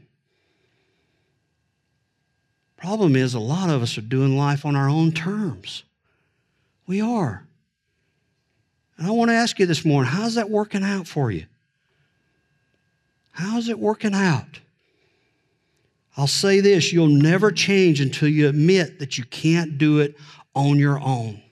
Problem 2.77 3.15
is, 3.15 3.35
a 3.35 3.41
lot 3.41 3.71
of 3.71 3.81
us 3.81 3.97
are 3.97 4.03
doing 4.03 4.37
life 4.37 4.67
on 4.67 4.75
our 4.75 4.89
own 4.89 5.13
terms. 5.13 5.85
We 6.89 7.01
are. 7.01 7.46
And 8.99 9.07
I 9.07 9.11
want 9.11 9.31
to 9.31 9.35
ask 9.35 9.59
you 9.59 9.67
this 9.67 9.85
morning 9.85 10.11
how's 10.11 10.35
that 10.37 10.51
working 10.51 10.83
out 10.83 11.07
for 11.07 11.31
you? 11.31 11.47
How's 13.33 13.69
it 13.69 13.79
working 13.79 14.15
out? 14.15 14.61
I'll 16.17 16.27
say 16.27 16.61
this 16.61 16.93
you'll 16.93 17.09
never 17.09 17.53
change 17.53 18.01
until 18.01 18.29
you 18.29 18.49
admit 18.49 18.99
that 19.01 19.19
you 19.19 19.25
can't 19.25 19.77
do 19.77 20.01
it 20.01 20.17
on 20.55 20.79
your 20.79 20.99
own. 20.99 21.43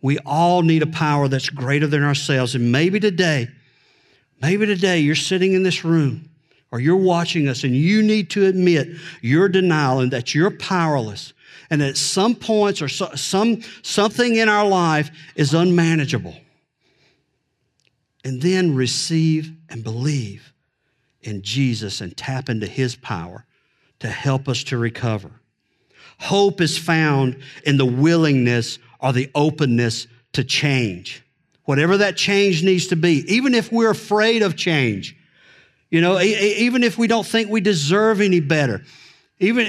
We 0.00 0.18
all 0.20 0.62
need 0.62 0.82
a 0.82 0.86
power 0.86 1.28
that's 1.28 1.50
greater 1.50 1.86
than 1.86 2.02
ourselves. 2.02 2.54
And 2.54 2.72
maybe 2.72 2.98
today, 2.98 3.48
maybe 4.40 4.66
today 4.66 4.98
you're 5.00 5.14
sitting 5.14 5.52
in 5.52 5.62
this 5.62 5.84
room 5.84 6.28
or 6.72 6.80
you're 6.80 6.96
watching 6.96 7.46
us 7.46 7.62
and 7.62 7.76
you 7.76 8.02
need 8.02 8.30
to 8.30 8.46
admit 8.46 8.88
your 9.20 9.48
denial 9.48 10.00
and 10.00 10.10
that 10.10 10.34
you're 10.34 10.50
powerless 10.50 11.34
and 11.70 11.82
at 11.82 11.96
some 11.96 12.34
points 12.34 12.82
or 12.82 12.88
so, 12.88 13.10
some, 13.14 13.62
something 13.82 14.36
in 14.36 14.48
our 14.48 14.66
life 14.66 15.10
is 15.34 15.54
unmanageable. 15.54 16.36
And 18.24 18.40
then 18.40 18.74
receive 18.74 19.52
and 19.68 19.82
believe 19.82 20.52
in 21.22 21.42
Jesus 21.42 22.00
and 22.00 22.16
tap 22.16 22.48
into 22.48 22.66
his 22.66 22.94
power 22.96 23.44
to 24.00 24.08
help 24.08 24.48
us 24.48 24.64
to 24.64 24.78
recover. 24.78 25.30
Hope 26.18 26.60
is 26.60 26.78
found 26.78 27.42
in 27.64 27.76
the 27.76 27.86
willingness 27.86 28.78
or 29.00 29.12
the 29.12 29.30
openness 29.34 30.06
to 30.32 30.44
change. 30.44 31.22
Whatever 31.64 31.96
that 31.98 32.16
change 32.16 32.62
needs 32.62 32.88
to 32.88 32.96
be, 32.96 33.24
even 33.32 33.54
if 33.54 33.72
we're 33.72 33.90
afraid 33.90 34.42
of 34.42 34.56
change, 34.56 35.16
you 35.90 36.00
know, 36.00 36.20
even 36.20 36.82
if 36.82 36.96
we 36.96 37.06
don't 37.06 37.26
think 37.26 37.50
we 37.50 37.60
deserve 37.60 38.20
any 38.20 38.40
better, 38.40 38.82
even 39.38 39.66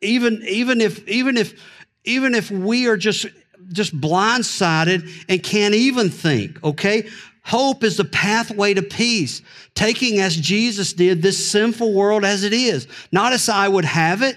even, 0.00 0.42
even 0.46 0.80
if, 0.80 1.06
even 1.08 1.36
if, 1.36 1.60
even 2.04 2.34
if 2.34 2.50
we 2.50 2.86
are 2.86 2.96
just, 2.96 3.26
just 3.72 3.98
blindsided 3.98 5.24
and 5.28 5.42
can't 5.42 5.74
even 5.74 6.10
think, 6.10 6.62
okay? 6.64 7.08
Hope 7.44 7.82
is 7.82 7.96
the 7.96 8.04
pathway 8.04 8.74
to 8.74 8.82
peace, 8.82 9.42
taking 9.74 10.20
as 10.20 10.36
Jesus 10.36 10.92
did 10.92 11.22
this 11.22 11.50
sinful 11.50 11.94
world 11.94 12.24
as 12.24 12.44
it 12.44 12.52
is, 12.52 12.86
not 13.10 13.32
as 13.32 13.48
I 13.48 13.68
would 13.68 13.86
have 13.86 14.22
it, 14.22 14.36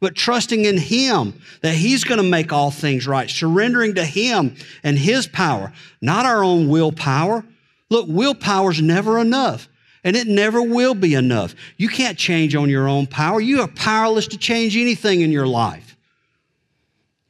but 0.00 0.14
trusting 0.14 0.64
in 0.64 0.78
Him 0.78 1.34
that 1.60 1.74
He's 1.74 2.04
going 2.04 2.18
to 2.18 2.28
make 2.28 2.52
all 2.52 2.70
things 2.70 3.06
right, 3.06 3.28
surrendering 3.28 3.94
to 3.96 4.04
Him 4.04 4.56
and 4.82 4.98
His 4.98 5.26
power, 5.26 5.72
not 6.00 6.26
our 6.26 6.42
own 6.42 6.68
willpower. 6.68 7.44
Look, 7.90 8.06
willpower's 8.08 8.80
never 8.80 9.18
enough 9.18 9.68
and 10.04 10.14
it 10.14 10.26
never 10.26 10.62
will 10.62 10.94
be 10.94 11.14
enough. 11.14 11.54
You 11.78 11.88
can't 11.88 12.18
change 12.18 12.54
on 12.54 12.68
your 12.68 12.86
own 12.86 13.06
power. 13.06 13.40
You 13.40 13.62
are 13.62 13.68
powerless 13.68 14.28
to 14.28 14.38
change 14.38 14.76
anything 14.76 15.22
in 15.22 15.32
your 15.32 15.46
life. 15.46 15.96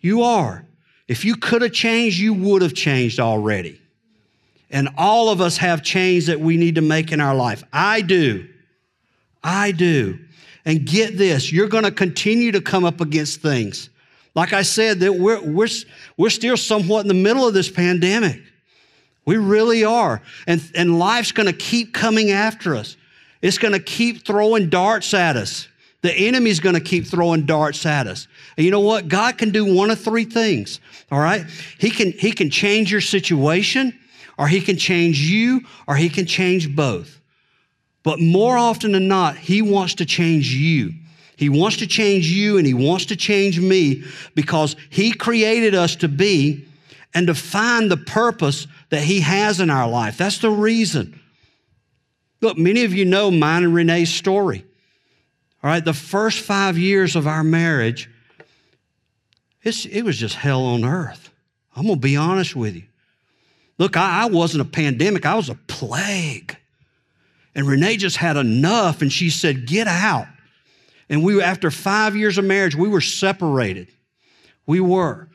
You 0.00 0.22
are. 0.22 0.66
If 1.06 1.24
you 1.24 1.36
could 1.36 1.62
have 1.62 1.72
changed, 1.72 2.18
you 2.18 2.34
would 2.34 2.62
have 2.62 2.74
changed 2.74 3.20
already. 3.20 3.80
And 4.70 4.88
all 4.98 5.28
of 5.28 5.40
us 5.40 5.56
have 5.58 5.82
change 5.82 6.26
that 6.26 6.40
we 6.40 6.56
need 6.56 6.74
to 6.74 6.80
make 6.80 7.12
in 7.12 7.20
our 7.20 7.34
life. 7.34 7.62
I 7.72 8.00
do. 8.00 8.48
I 9.42 9.70
do. 9.70 10.18
And 10.64 10.84
get 10.84 11.16
this, 11.16 11.52
you're 11.52 11.68
going 11.68 11.84
to 11.84 11.92
continue 11.92 12.50
to 12.52 12.60
come 12.60 12.84
up 12.84 13.00
against 13.00 13.40
things. 13.40 13.90
Like 14.34 14.52
I 14.52 14.62
said, 14.62 15.00
that 15.00 15.12
we're, 15.12 15.40
we're, 15.42 15.68
we're 16.16 16.30
still 16.30 16.56
somewhat 16.56 17.02
in 17.02 17.08
the 17.08 17.14
middle 17.14 17.46
of 17.46 17.54
this 17.54 17.70
pandemic. 17.70 18.42
We 19.24 19.38
really 19.38 19.84
are. 19.84 20.20
And, 20.46 20.62
and 20.74 20.98
life's 20.98 21.32
going 21.32 21.46
to 21.46 21.52
keep 21.52 21.94
coming 21.94 22.30
after 22.30 22.76
us. 22.76 22.96
It's 23.42 23.58
going 23.58 23.72
to 23.72 23.80
keep 23.80 24.26
throwing 24.26 24.68
darts 24.68 25.14
at 25.14 25.36
us. 25.36 25.68
The 26.02 26.12
enemy's 26.12 26.60
going 26.60 26.74
to 26.74 26.80
keep 26.80 27.06
throwing 27.06 27.46
darts 27.46 27.86
at 27.86 28.06
us. 28.06 28.28
And 28.56 28.64
you 28.64 28.70
know 28.70 28.80
what? 28.80 29.08
God 29.08 29.38
can 29.38 29.50
do 29.50 29.74
one 29.74 29.90
of 29.90 30.00
three 30.00 30.24
things. 30.24 30.80
All 31.10 31.18
right? 31.18 31.46
He 31.78 31.90
can, 31.90 32.12
he 32.12 32.32
can 32.32 32.50
change 32.50 32.92
your 32.92 33.00
situation, 33.00 33.98
or 34.38 34.48
he 34.48 34.60
can 34.60 34.76
change 34.76 35.20
you, 35.20 35.62
or 35.88 35.96
he 35.96 36.10
can 36.10 36.26
change 36.26 36.74
both. 36.74 37.20
But 38.02 38.20
more 38.20 38.58
often 38.58 38.92
than 38.92 39.08
not, 39.08 39.36
he 39.36 39.62
wants 39.62 39.94
to 39.94 40.04
change 40.04 40.54
you. 40.54 40.92
He 41.36 41.48
wants 41.48 41.78
to 41.78 41.86
change 41.86 42.28
you 42.28 42.58
and 42.58 42.66
he 42.66 42.74
wants 42.74 43.06
to 43.06 43.16
change 43.16 43.58
me 43.58 44.04
because 44.34 44.76
he 44.90 45.12
created 45.12 45.74
us 45.74 45.96
to 45.96 46.08
be 46.08 46.66
and 47.12 47.26
to 47.26 47.34
find 47.34 47.90
the 47.90 47.96
purpose 47.96 48.66
that 48.94 49.02
He 49.02 49.20
has 49.20 49.58
in 49.58 49.70
our 49.70 49.88
life. 49.88 50.16
That's 50.16 50.38
the 50.38 50.50
reason. 50.50 51.20
Look, 52.40 52.56
many 52.56 52.84
of 52.84 52.94
you 52.94 53.04
know 53.04 53.28
mine 53.28 53.64
and 53.64 53.74
Renee's 53.74 54.14
story. 54.14 54.64
All 55.64 55.70
right, 55.70 55.84
the 55.84 55.92
first 55.92 56.38
five 56.38 56.78
years 56.78 57.16
of 57.16 57.26
our 57.26 57.42
marriage, 57.42 58.08
it 59.64 60.04
was 60.04 60.16
just 60.16 60.36
hell 60.36 60.62
on 60.62 60.84
earth. 60.84 61.32
I'm 61.74 61.86
going 61.86 61.96
to 61.96 62.00
be 62.00 62.16
honest 62.16 62.54
with 62.54 62.76
you. 62.76 62.84
Look, 63.78 63.96
I, 63.96 64.22
I 64.22 64.26
wasn't 64.26 64.60
a 64.60 64.70
pandemic, 64.70 65.26
I 65.26 65.34
was 65.34 65.48
a 65.48 65.56
plague. 65.66 66.56
And 67.56 67.66
Renee 67.66 67.96
just 67.96 68.16
had 68.16 68.36
enough, 68.36 69.02
and 69.02 69.12
she 69.12 69.28
said, 69.28 69.66
Get 69.66 69.88
out. 69.88 70.28
And 71.08 71.24
we, 71.24 71.42
after 71.42 71.72
five 71.72 72.14
years 72.14 72.38
of 72.38 72.44
marriage, 72.44 72.76
we 72.76 72.88
were 72.88 73.00
separated. 73.00 73.88
We 74.66 74.78
were. 74.78 75.28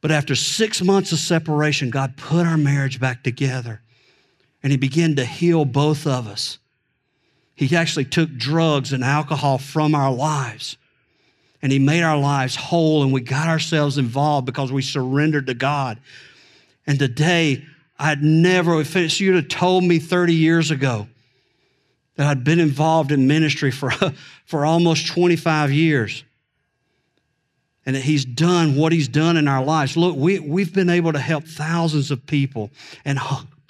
But 0.00 0.10
after 0.10 0.34
six 0.34 0.80
months 0.80 1.12
of 1.12 1.18
separation, 1.18 1.90
God 1.90 2.16
put 2.16 2.46
our 2.46 2.56
marriage 2.56 3.00
back 3.00 3.24
together 3.24 3.80
and 4.62 4.70
He 4.70 4.76
began 4.76 5.16
to 5.16 5.24
heal 5.24 5.64
both 5.64 6.06
of 6.06 6.26
us. 6.26 6.58
He 7.54 7.74
actually 7.76 8.04
took 8.04 8.36
drugs 8.36 8.92
and 8.92 9.02
alcohol 9.02 9.58
from 9.58 9.94
our 9.94 10.12
lives 10.12 10.76
and 11.60 11.72
He 11.72 11.78
made 11.78 12.02
our 12.02 12.18
lives 12.18 12.54
whole 12.54 13.02
and 13.02 13.12
we 13.12 13.20
got 13.20 13.48
ourselves 13.48 13.98
involved 13.98 14.46
because 14.46 14.70
we 14.70 14.82
surrendered 14.82 15.48
to 15.48 15.54
God. 15.54 15.98
And 16.86 16.98
today, 16.98 17.64
I'd 17.98 18.22
never, 18.22 18.80
if 18.80 19.20
you'd 19.20 19.34
have 19.34 19.48
told 19.48 19.82
me 19.82 19.98
30 19.98 20.34
years 20.34 20.70
ago 20.70 21.08
that 22.14 22.28
I'd 22.28 22.44
been 22.44 22.60
involved 22.60 23.10
in 23.10 23.26
ministry 23.26 23.72
for, 23.72 23.90
for 24.46 24.64
almost 24.64 25.08
25 25.08 25.72
years, 25.72 26.22
and 27.88 27.96
that 27.96 28.02
He's 28.02 28.26
done 28.26 28.76
what 28.76 28.92
He's 28.92 29.08
done 29.08 29.38
in 29.38 29.48
our 29.48 29.64
lives. 29.64 29.96
Look, 29.96 30.14
we, 30.14 30.38
we've 30.40 30.74
been 30.74 30.90
able 30.90 31.14
to 31.14 31.18
help 31.18 31.44
thousands 31.44 32.10
of 32.10 32.24
people 32.26 32.70
and 33.06 33.18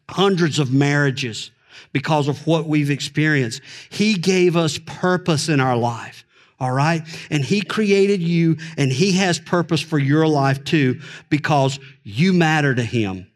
hundreds 0.08 0.58
of 0.58 0.72
marriages 0.72 1.52
because 1.92 2.26
of 2.26 2.44
what 2.44 2.66
we've 2.66 2.90
experienced. 2.90 3.62
He 3.90 4.14
gave 4.14 4.56
us 4.56 4.76
purpose 4.84 5.48
in 5.48 5.60
our 5.60 5.76
life. 5.76 6.24
All 6.58 6.72
right? 6.72 7.02
And 7.30 7.44
he 7.44 7.60
created 7.62 8.20
you 8.20 8.56
and 8.76 8.90
he 8.90 9.12
has 9.12 9.38
purpose 9.38 9.80
for 9.80 10.00
your 10.00 10.26
life 10.26 10.64
too 10.64 11.00
because 11.30 11.78
you 12.02 12.32
matter 12.32 12.74
to 12.74 12.82
him. 12.82 13.28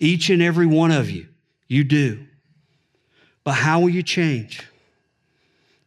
Each 0.00 0.30
and 0.30 0.40
every 0.40 0.66
one 0.66 0.92
of 0.92 1.10
you. 1.10 1.28
You 1.68 1.84
do. 1.84 2.24
But 3.44 3.52
how 3.52 3.80
will 3.80 3.90
you 3.90 4.02
change? 4.02 4.66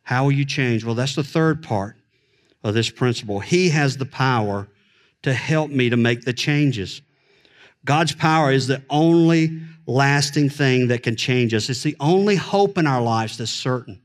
How 0.03 0.25
will 0.25 0.33
you 0.33 0.45
change? 0.45 0.85
Well, 0.85 0.93
that's 0.93 1.15
the 1.15 1.23
third 1.23 1.63
part 1.63 1.94
of 2.65 2.73
this 2.73 2.89
principle. 2.89 3.39
He 3.39 3.69
has 3.69 3.95
the 3.95 4.07
power 4.07 4.67
to 5.21 5.33
help 5.33 5.69
me 5.69 5.91
to 5.91 5.97
make 5.97 6.25
the 6.25 6.33
changes. 6.33 7.01
God's 7.85 8.13
power 8.13 8.51
is 8.51 8.65
the 8.65 8.81
only 8.89 9.61
lasting 9.85 10.49
thing 10.49 10.87
that 10.87 11.03
can 11.03 11.15
change 11.15 11.53
us. 11.53 11.69
It's 11.69 11.83
the 11.83 11.95
only 11.99 12.35
hope 12.35 12.79
in 12.79 12.87
our 12.87 13.01
lives 13.01 13.37
that's 13.37 13.51
certain. 13.51 14.01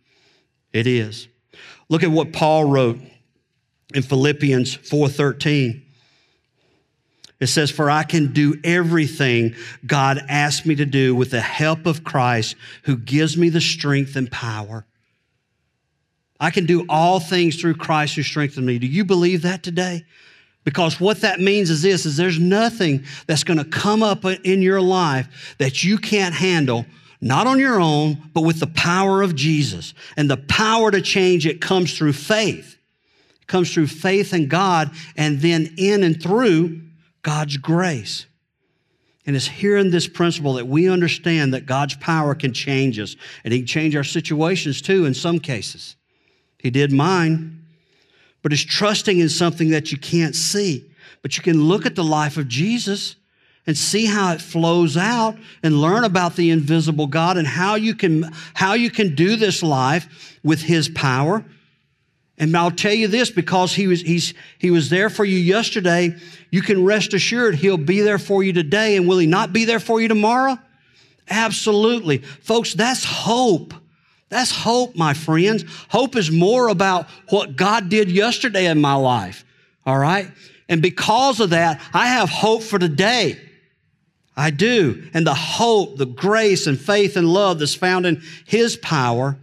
It 0.74 0.86
is. 0.86 1.26
Look 1.88 2.02
at 2.02 2.10
what 2.10 2.34
Paul 2.34 2.66
wrote 2.66 3.00
in 3.94 4.02
Philippians 4.02 4.76
4:13. 4.76 5.82
It 7.40 7.46
says, 7.46 7.70
For 7.70 7.90
I 7.90 8.02
can 8.02 8.34
do 8.34 8.60
everything 8.62 9.54
God 9.86 10.22
asked 10.28 10.66
me 10.66 10.74
to 10.74 10.84
do 10.84 11.14
with 11.14 11.30
the 11.30 11.40
help 11.40 11.86
of 11.86 12.04
Christ 12.04 12.56
who 12.82 12.98
gives 12.98 13.38
me 13.38 13.48
the 13.48 13.62
strength 13.62 14.16
and 14.16 14.30
power. 14.30 14.84
I 16.40 16.50
can 16.50 16.64
do 16.64 16.86
all 16.88 17.20
things 17.20 17.60
through 17.60 17.74
Christ 17.74 18.16
who 18.16 18.22
strengthens 18.22 18.66
me. 18.66 18.78
Do 18.78 18.86
you 18.86 19.04
believe 19.04 19.42
that 19.42 19.62
today? 19.62 20.04
Because 20.64 20.98
what 20.98 21.20
that 21.20 21.40
means 21.40 21.70
is 21.70 21.82
this 21.82 22.06
is 22.06 22.16
there's 22.16 22.38
nothing 22.38 23.04
that's 23.26 23.44
going 23.44 23.58
to 23.58 23.64
come 23.64 24.02
up 24.02 24.24
in 24.24 24.62
your 24.62 24.80
life 24.80 25.54
that 25.58 25.84
you 25.84 25.98
can't 25.98 26.34
handle 26.34 26.86
not 27.20 27.46
on 27.46 27.58
your 27.58 27.80
own, 27.80 28.30
but 28.32 28.42
with 28.42 28.60
the 28.60 28.66
power 28.68 29.22
of 29.22 29.34
Jesus. 29.34 29.92
And 30.16 30.30
the 30.30 30.38
power 30.38 30.90
to 30.90 31.02
change 31.02 31.46
it 31.46 31.60
comes 31.60 31.96
through 31.96 32.14
faith. 32.14 32.78
It 33.40 33.46
comes 33.46 33.72
through 33.72 33.88
faith 33.88 34.32
in 34.32 34.48
God 34.48 34.90
and 35.16 35.40
then 35.40 35.74
in 35.76 36.02
and 36.02 36.20
through 36.20 36.80
God's 37.22 37.58
grace. 37.58 38.26
And 39.26 39.36
it's 39.36 39.46
here 39.46 39.76
in 39.76 39.90
this 39.90 40.08
principle 40.08 40.54
that 40.54 40.66
we 40.66 40.88
understand 40.88 41.52
that 41.52 41.66
God's 41.66 41.94
power 41.96 42.34
can 42.34 42.54
change 42.54 42.98
us 42.98 43.16
and 43.44 43.52
He 43.52 43.60
can 43.60 43.66
change 43.66 43.94
our 43.94 44.04
situations 44.04 44.80
too 44.80 45.04
in 45.04 45.12
some 45.12 45.38
cases. 45.38 45.96
He 46.62 46.70
did 46.70 46.92
mine, 46.92 47.64
but 48.42 48.52
it's 48.52 48.62
trusting 48.62 49.18
in 49.18 49.28
something 49.28 49.70
that 49.70 49.92
you 49.92 49.98
can't 49.98 50.34
see. 50.34 50.90
But 51.22 51.36
you 51.36 51.42
can 51.42 51.64
look 51.64 51.86
at 51.86 51.94
the 51.94 52.04
life 52.04 52.36
of 52.36 52.48
Jesus 52.48 53.16
and 53.66 53.76
see 53.76 54.06
how 54.06 54.32
it 54.32 54.40
flows 54.40 54.96
out 54.96 55.36
and 55.62 55.80
learn 55.80 56.04
about 56.04 56.36
the 56.36 56.50
invisible 56.50 57.06
God 57.06 57.36
and 57.36 57.46
how 57.46 57.74
you 57.74 57.94
can, 57.94 58.30
how 58.54 58.72
you 58.72 58.90
can 58.90 59.14
do 59.14 59.36
this 59.36 59.62
life 59.62 60.38
with 60.42 60.62
His 60.62 60.88
power. 60.88 61.44
And 62.38 62.56
I'll 62.56 62.70
tell 62.70 62.94
you 62.94 63.06
this 63.06 63.30
because 63.30 63.74
he 63.74 63.86
was, 63.86 64.00
he's, 64.00 64.32
he 64.58 64.70
was 64.70 64.88
there 64.88 65.10
for 65.10 65.26
you 65.26 65.38
yesterday, 65.38 66.16
you 66.50 66.62
can 66.62 66.84
rest 66.84 67.12
assured 67.12 67.54
He'll 67.54 67.76
be 67.76 68.00
there 68.00 68.18
for 68.18 68.42
you 68.42 68.54
today. 68.54 68.96
And 68.96 69.06
will 69.06 69.18
He 69.18 69.26
not 69.26 69.52
be 69.52 69.66
there 69.66 69.80
for 69.80 70.00
you 70.00 70.08
tomorrow? 70.08 70.58
Absolutely. 71.28 72.18
Folks, 72.18 72.72
that's 72.72 73.04
hope. 73.04 73.74
That's 74.30 74.50
hope, 74.50 74.96
my 74.96 75.12
friends. 75.12 75.64
Hope 75.88 76.16
is 76.16 76.30
more 76.30 76.68
about 76.68 77.08
what 77.28 77.56
God 77.56 77.88
did 77.88 78.10
yesterday 78.10 78.66
in 78.66 78.80
my 78.80 78.94
life. 78.94 79.44
All 79.84 79.98
right? 79.98 80.30
And 80.68 80.80
because 80.80 81.40
of 81.40 81.50
that, 81.50 81.82
I 81.92 82.06
have 82.06 82.30
hope 82.30 82.62
for 82.62 82.78
today. 82.78 83.38
I 84.36 84.50
do. 84.50 85.08
And 85.12 85.26
the 85.26 85.34
hope, 85.34 85.98
the 85.98 86.06
grace 86.06 86.66
and 86.66 86.80
faith 86.80 87.16
and 87.16 87.28
love 87.28 87.58
that's 87.58 87.74
found 87.74 88.06
in 88.06 88.22
His 88.46 88.76
power 88.76 89.36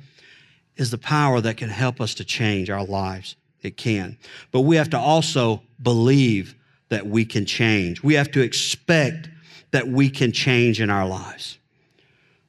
is 0.78 0.90
the 0.90 0.98
power 0.98 1.42
that 1.42 1.58
can 1.58 1.70
help 1.70 2.00
us 2.00 2.16
to 2.16 2.24
change 2.24 2.70
our 2.70 2.86
lives. 2.86 3.36
It 3.62 3.76
can. 3.76 4.18
But 4.52 4.62
we 4.62 4.78
have 4.78 4.92
to 4.92 4.98
also 4.98 5.62
believe 5.82 6.56
that 6.90 7.06
we 7.06 7.26
can 7.26 7.46
change. 7.46 8.02
We 8.02 8.14
have 8.14 8.32
to 8.32 8.42
expect 8.42 9.30
that 9.72 9.88
we 9.88 10.10
can 10.10 10.32
change 10.32 10.80
in 10.80 10.90
our 10.90 11.06
lives. 11.06 11.58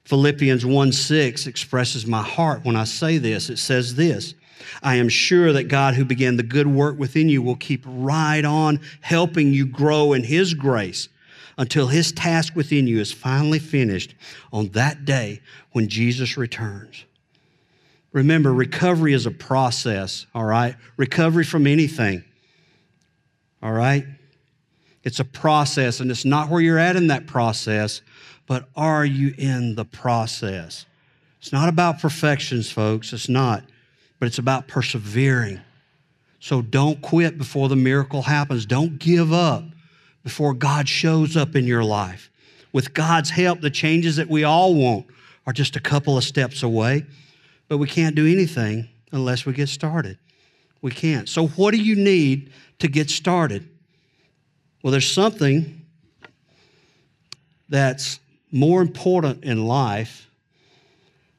Philippians 0.09 0.65
1 0.65 0.93
6 0.93 1.47
expresses 1.47 2.07
my 2.07 2.23
heart 2.23 2.65
when 2.65 2.77
I 2.77 2.85
say 2.85 3.19
this. 3.19 3.51
It 3.51 3.59
says 3.59 3.95
this 3.95 4.35
I 4.83 4.95
am 4.95 5.11
sure 5.11 5.53
that 5.53 5.65
God, 5.65 5.97
who 5.97 6.05
began 6.07 6.39
the 6.39 6.43
good 6.43 6.67
work 6.67 6.99
within 6.99 7.29
you, 7.29 7.43
will 7.43 7.57
keep 7.57 7.85
right 7.87 8.43
on 8.43 8.81
helping 9.03 9.53
you 9.53 9.67
grow 9.67 10.15
in 10.15 10.25
His 10.25 10.55
grace 10.55 11.11
until 11.59 11.89
His 11.89 12.11
task 12.11 12.57
within 12.57 12.87
you 12.87 13.01
is 13.01 13.13
finally 13.13 13.59
finished 13.59 14.15
on 14.51 14.69
that 14.69 15.05
day 15.05 15.43
when 15.73 15.89
Jesus 15.89 16.39
returns. 16.39 17.05
Remember, 18.13 18.55
recovery 18.55 19.13
is 19.13 19.27
a 19.27 19.31
process, 19.31 20.25
all 20.35 20.47
right? 20.47 20.75
Recovery 20.97 21.45
from 21.45 21.67
anything, 21.67 22.25
all 23.63 23.73
right? 23.73 24.07
It's 25.05 25.21
a 25.21 25.25
process, 25.27 26.01
and 26.01 26.11
it's 26.11 26.25
not 26.25 26.49
where 26.49 26.63
you're 26.63 26.79
at 26.79 26.97
in 26.97 27.09
that 27.09 27.27
process, 27.27 28.01
but 28.49 28.69
are 28.75 29.05
you 29.05 29.35
in 29.37 29.75
the 29.75 29.85
process? 29.85 30.87
It's 31.39 31.53
not 31.53 31.69
about 31.69 32.01
perfections, 32.01 32.71
folks. 32.71 33.13
It's 33.13 33.29
not. 33.29 33.63
But 34.19 34.27
it's 34.27 34.39
about 34.39 34.67
persevering. 34.67 35.61
So 36.41 36.63
don't 36.63 37.01
quit 37.03 37.37
before 37.37 37.69
the 37.69 37.77
miracle 37.77 38.23
happens. 38.23 38.65
Don't 38.65 38.99
give 38.99 39.33
up 39.33 39.65
before 40.25 40.55
God 40.55 40.89
shows 40.89 41.37
up 41.37 41.55
in 41.55 41.67
your 41.67 41.85
life. 41.85 42.31
With 42.73 42.95
God's 42.95 43.31
help, 43.31 43.61
the 43.61 43.71
changes 43.71 44.17
that 44.17 44.29
we 44.29 44.45
all 44.45 44.75
want 44.75 45.07
are 45.47 45.53
just 45.53 45.77
a 45.77 45.81
couple 45.81 46.17
of 46.17 46.25
steps 46.25 46.63
away. 46.63 47.05
But 47.69 47.79
we 47.79 47.87
can't 47.87 48.17
do 48.17 48.27
anything 48.27 48.89
unless 49.13 49.45
we 49.45 49.53
get 49.53 49.69
started. 49.69 50.19
We 50.81 50.91
can't. 50.91 51.29
So, 51.29 51.49
what 51.49 51.73
do 51.73 51.79
you 51.79 51.97
need 51.97 52.53
to 52.79 52.89
get 52.89 53.11
started? 53.11 53.69
Well, 54.83 54.91
there's 54.91 55.11
something 55.11 55.85
that's 57.69 58.21
more 58.51 58.81
important 58.81 59.45
in 59.45 59.67
life 59.67 60.29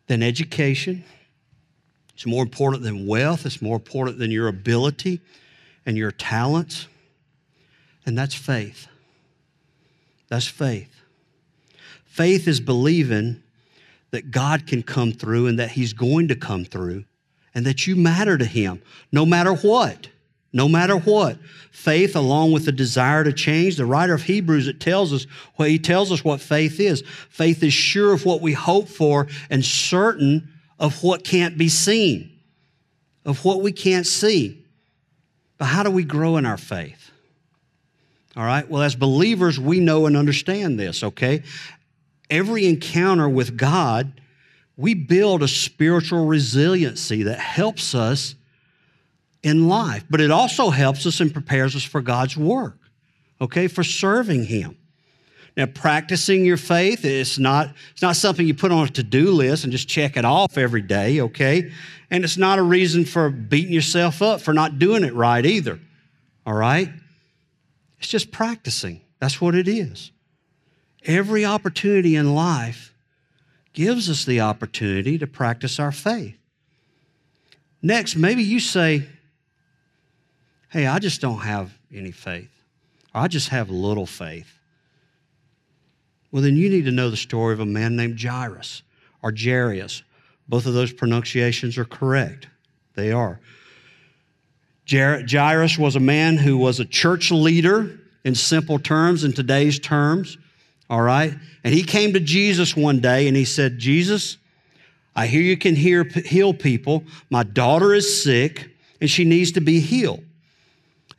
than 0.07 0.23
education. 0.23 1.03
It's 2.13 2.25
more 2.25 2.43
important 2.43 2.83
than 2.83 3.07
wealth. 3.07 3.45
It's 3.45 3.61
more 3.61 3.75
important 3.75 4.19
than 4.19 4.31
your 4.31 4.47
ability 4.47 5.21
and 5.85 5.97
your 5.97 6.11
talents. 6.11 6.87
And 8.05 8.17
that's 8.17 8.35
faith. 8.35 8.87
That's 10.27 10.47
faith. 10.47 10.93
Faith 12.05 12.47
is 12.47 12.59
believing 12.59 13.41
that 14.11 14.31
God 14.31 14.67
can 14.67 14.83
come 14.83 15.11
through 15.11 15.47
and 15.47 15.59
that 15.59 15.71
He's 15.71 15.93
going 15.93 16.27
to 16.29 16.35
come 16.35 16.65
through 16.65 17.05
and 17.53 17.65
that 17.65 17.87
you 17.87 17.95
matter 17.95 18.37
to 18.37 18.45
Him 18.45 18.81
no 19.11 19.25
matter 19.25 19.53
what. 19.53 20.07
No 20.51 20.67
matter 20.67 20.97
what. 20.97 21.37
Faith, 21.71 22.15
along 22.15 22.51
with 22.51 22.65
the 22.65 22.71
desire 22.71 23.23
to 23.23 23.31
change, 23.31 23.75
the 23.75 23.85
writer 23.85 24.13
of 24.13 24.23
Hebrews, 24.23 24.67
it 24.67 24.79
tells 24.79 25.13
us, 25.13 25.27
well, 25.57 25.67
he 25.67 25.79
tells 25.79 26.11
us 26.11 26.23
what 26.23 26.41
faith 26.41 26.79
is. 26.79 27.03
Faith 27.29 27.63
is 27.63 27.73
sure 27.73 28.13
of 28.13 28.25
what 28.25 28.41
we 28.41 28.53
hope 28.53 28.89
for 28.89 29.27
and 29.49 29.63
certain 29.63 30.51
of 30.79 31.03
what 31.03 31.23
can't 31.23 31.57
be 31.57 31.69
seen, 31.69 32.31
of 33.25 33.45
what 33.45 33.61
we 33.61 33.71
can't 33.71 34.07
see. 34.07 34.65
But 35.57 35.65
how 35.65 35.83
do 35.83 35.91
we 35.91 36.03
grow 36.03 36.37
in 36.37 36.45
our 36.45 36.57
faith? 36.57 37.11
All 38.35 38.45
right, 38.45 38.67
well, 38.69 38.81
as 38.81 38.95
believers, 38.95 39.59
we 39.59 39.79
know 39.79 40.05
and 40.05 40.15
understand 40.15 40.79
this, 40.79 41.03
okay? 41.03 41.43
Every 42.29 42.67
encounter 42.67 43.27
with 43.27 43.57
God, 43.57 44.21
we 44.77 44.93
build 44.93 45.43
a 45.43 45.47
spiritual 45.47 46.25
resiliency 46.25 47.23
that 47.23 47.39
helps 47.39 47.93
us 47.93 48.35
in 49.43 49.67
life, 49.67 50.03
but 50.09 50.21
it 50.21 50.31
also 50.31 50.69
helps 50.69 51.05
us 51.05 51.19
and 51.19 51.33
prepares 51.33 51.75
us 51.75 51.83
for 51.83 52.01
God's 52.01 52.35
work, 52.35 52.77
okay, 53.39 53.67
for 53.67 53.83
serving 53.83 54.45
Him. 54.45 54.77
Now, 55.55 55.65
practicing 55.65 56.45
your 56.45 56.57
faith 56.57 57.03
is 57.03 57.39
not, 57.39 57.73
it's 57.91 58.01
not 58.01 58.15
something 58.15 58.47
you 58.47 58.53
put 58.53 58.71
on 58.71 58.87
a 58.87 58.89
to 58.91 59.03
do 59.03 59.31
list 59.31 59.63
and 59.63 59.73
just 59.73 59.89
check 59.89 60.15
it 60.15 60.25
off 60.25 60.57
every 60.57 60.81
day, 60.81 61.21
okay? 61.21 61.71
And 62.11 62.23
it's 62.23 62.37
not 62.37 62.59
a 62.59 62.63
reason 62.63 63.05
for 63.05 63.29
beating 63.29 63.73
yourself 63.73 64.21
up 64.21 64.41
for 64.41 64.53
not 64.53 64.79
doing 64.79 65.03
it 65.03 65.13
right 65.13 65.45
either, 65.45 65.79
all 66.45 66.53
right? 66.53 66.89
It's 67.99 68.07
just 68.07 68.31
practicing. 68.31 69.01
That's 69.19 69.41
what 69.41 69.55
it 69.55 69.67
is. 69.67 70.11
Every 71.05 71.45
opportunity 71.45 72.15
in 72.15 72.33
life 72.33 72.93
gives 73.73 74.09
us 74.09 74.25
the 74.25 74.41
opportunity 74.41 75.17
to 75.17 75.27
practice 75.27 75.79
our 75.79 75.91
faith. 75.91 76.37
Next, 77.81 78.15
maybe 78.15 78.43
you 78.43 78.59
say, 78.59 79.07
hey, 80.69 80.87
I 80.87 80.99
just 80.99 81.21
don't 81.21 81.39
have 81.39 81.77
any 81.93 82.11
faith, 82.11 82.51
or 83.13 83.21
I 83.21 83.27
just 83.27 83.49
have 83.49 83.69
little 83.69 84.05
faith. 84.05 84.59
Well, 86.31 86.43
then 86.43 86.55
you 86.55 86.69
need 86.69 86.85
to 86.85 86.91
know 86.91 87.09
the 87.09 87.17
story 87.17 87.53
of 87.53 87.59
a 87.59 87.65
man 87.65 87.95
named 87.95 88.21
Jairus 88.21 88.83
or 89.23 89.33
Jairus. 89.35 90.03
Both 90.47 90.65
of 90.65 90.73
those 90.73 90.93
pronunciations 90.93 91.77
are 91.77 91.85
correct. 91.85 92.47
They 92.95 93.11
are. 93.11 93.39
Jairus 94.87 95.77
was 95.77 95.95
a 95.95 95.99
man 95.99 96.37
who 96.37 96.57
was 96.57 96.79
a 96.79 96.85
church 96.85 97.31
leader 97.31 97.99
in 98.23 98.35
simple 98.35 98.79
terms, 98.79 99.23
in 99.23 99.33
today's 99.33 99.79
terms, 99.79 100.37
all 100.89 101.01
right? 101.01 101.33
And 101.63 101.73
he 101.73 101.83
came 101.83 102.13
to 102.13 102.19
Jesus 102.19 102.75
one 102.75 102.99
day 102.99 103.27
and 103.27 103.37
he 103.37 103.45
said, 103.45 103.77
Jesus, 103.77 104.37
I 105.15 105.27
hear 105.27 105.41
you 105.41 105.57
can 105.57 105.75
hear, 105.75 106.03
heal 106.03 106.53
people. 106.53 107.03
My 107.29 107.43
daughter 107.43 107.93
is 107.93 108.23
sick 108.23 108.71
and 108.99 109.09
she 109.09 109.25
needs 109.25 109.51
to 109.53 109.61
be 109.61 109.79
healed. 109.79 110.23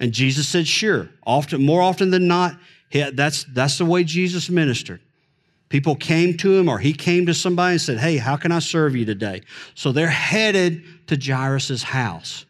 And 0.01 0.13
Jesus 0.13 0.49
said, 0.49 0.67
sure. 0.67 1.09
Often, 1.25 1.65
more 1.65 1.83
often 1.83 2.11
than 2.11 2.27
not, 2.27 2.57
that's, 2.91 3.45
that's 3.45 3.79
the 3.79 3.85
way 3.85 4.03
Jesus 4.03 4.51
ministered. 4.51 5.01
People 5.69 5.95
came 5.95 6.37
to 6.39 6.53
him 6.57 6.69
or 6.69 6.81
he 6.81 6.93
came 6.93 7.27
to 7.27 7.35
somebody 7.35 7.73
and 7.73 7.81
said, 7.81 7.99
Hey, 7.99 8.17
how 8.17 8.37
can 8.37 8.51
I 8.51 8.59
serve 8.59 8.97
you 8.97 9.05
today? 9.05 9.43
So 9.77 9.93
they're 9.93 10.09
headed 10.09 10.83
to 11.07 11.17
Jairus' 11.17 11.85
house. 11.85 12.45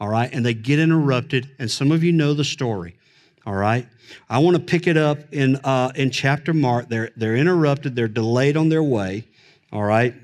All 0.00 0.08
right. 0.08 0.32
And 0.32 0.46
they 0.46 0.54
get 0.54 0.78
interrupted. 0.78 1.50
And 1.58 1.68
some 1.68 1.90
of 1.90 2.04
you 2.04 2.12
know 2.12 2.34
the 2.34 2.44
story. 2.44 2.96
All 3.44 3.54
right? 3.54 3.88
I 4.30 4.38
want 4.38 4.56
to 4.56 4.62
pick 4.62 4.86
it 4.86 4.96
up 4.96 5.18
in, 5.32 5.56
uh, 5.64 5.90
in 5.96 6.12
chapter 6.12 6.54
Mark. 6.54 6.88
They're, 6.88 7.10
they're 7.16 7.36
interrupted, 7.36 7.96
they're 7.96 8.06
delayed 8.06 8.56
on 8.56 8.68
their 8.68 8.82
way. 8.82 9.24
All 9.72 9.82
right? 9.82 10.14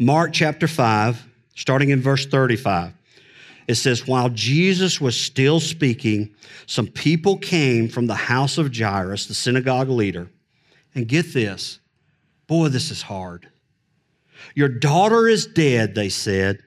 Mark 0.00 0.32
chapter 0.32 0.66
5, 0.66 1.24
starting 1.54 1.90
in 1.90 2.00
verse 2.00 2.26
35. 2.26 2.92
It 3.68 3.74
says, 3.74 4.06
While 4.06 4.30
Jesus 4.30 5.00
was 5.00 5.18
still 5.18 5.60
speaking, 5.60 6.34
some 6.66 6.88
people 6.88 7.36
came 7.36 7.88
from 7.88 8.06
the 8.06 8.14
house 8.14 8.56
of 8.56 8.74
Jairus, 8.74 9.26
the 9.26 9.34
synagogue 9.34 9.90
leader. 9.90 10.30
And 10.94 11.06
get 11.06 11.32
this, 11.34 11.78
boy, 12.46 12.68
this 12.68 12.90
is 12.90 13.02
hard. 13.02 13.48
Your 14.54 14.70
daughter 14.70 15.28
is 15.28 15.46
dead, 15.46 15.94
they 15.94 16.08
said. 16.08 16.60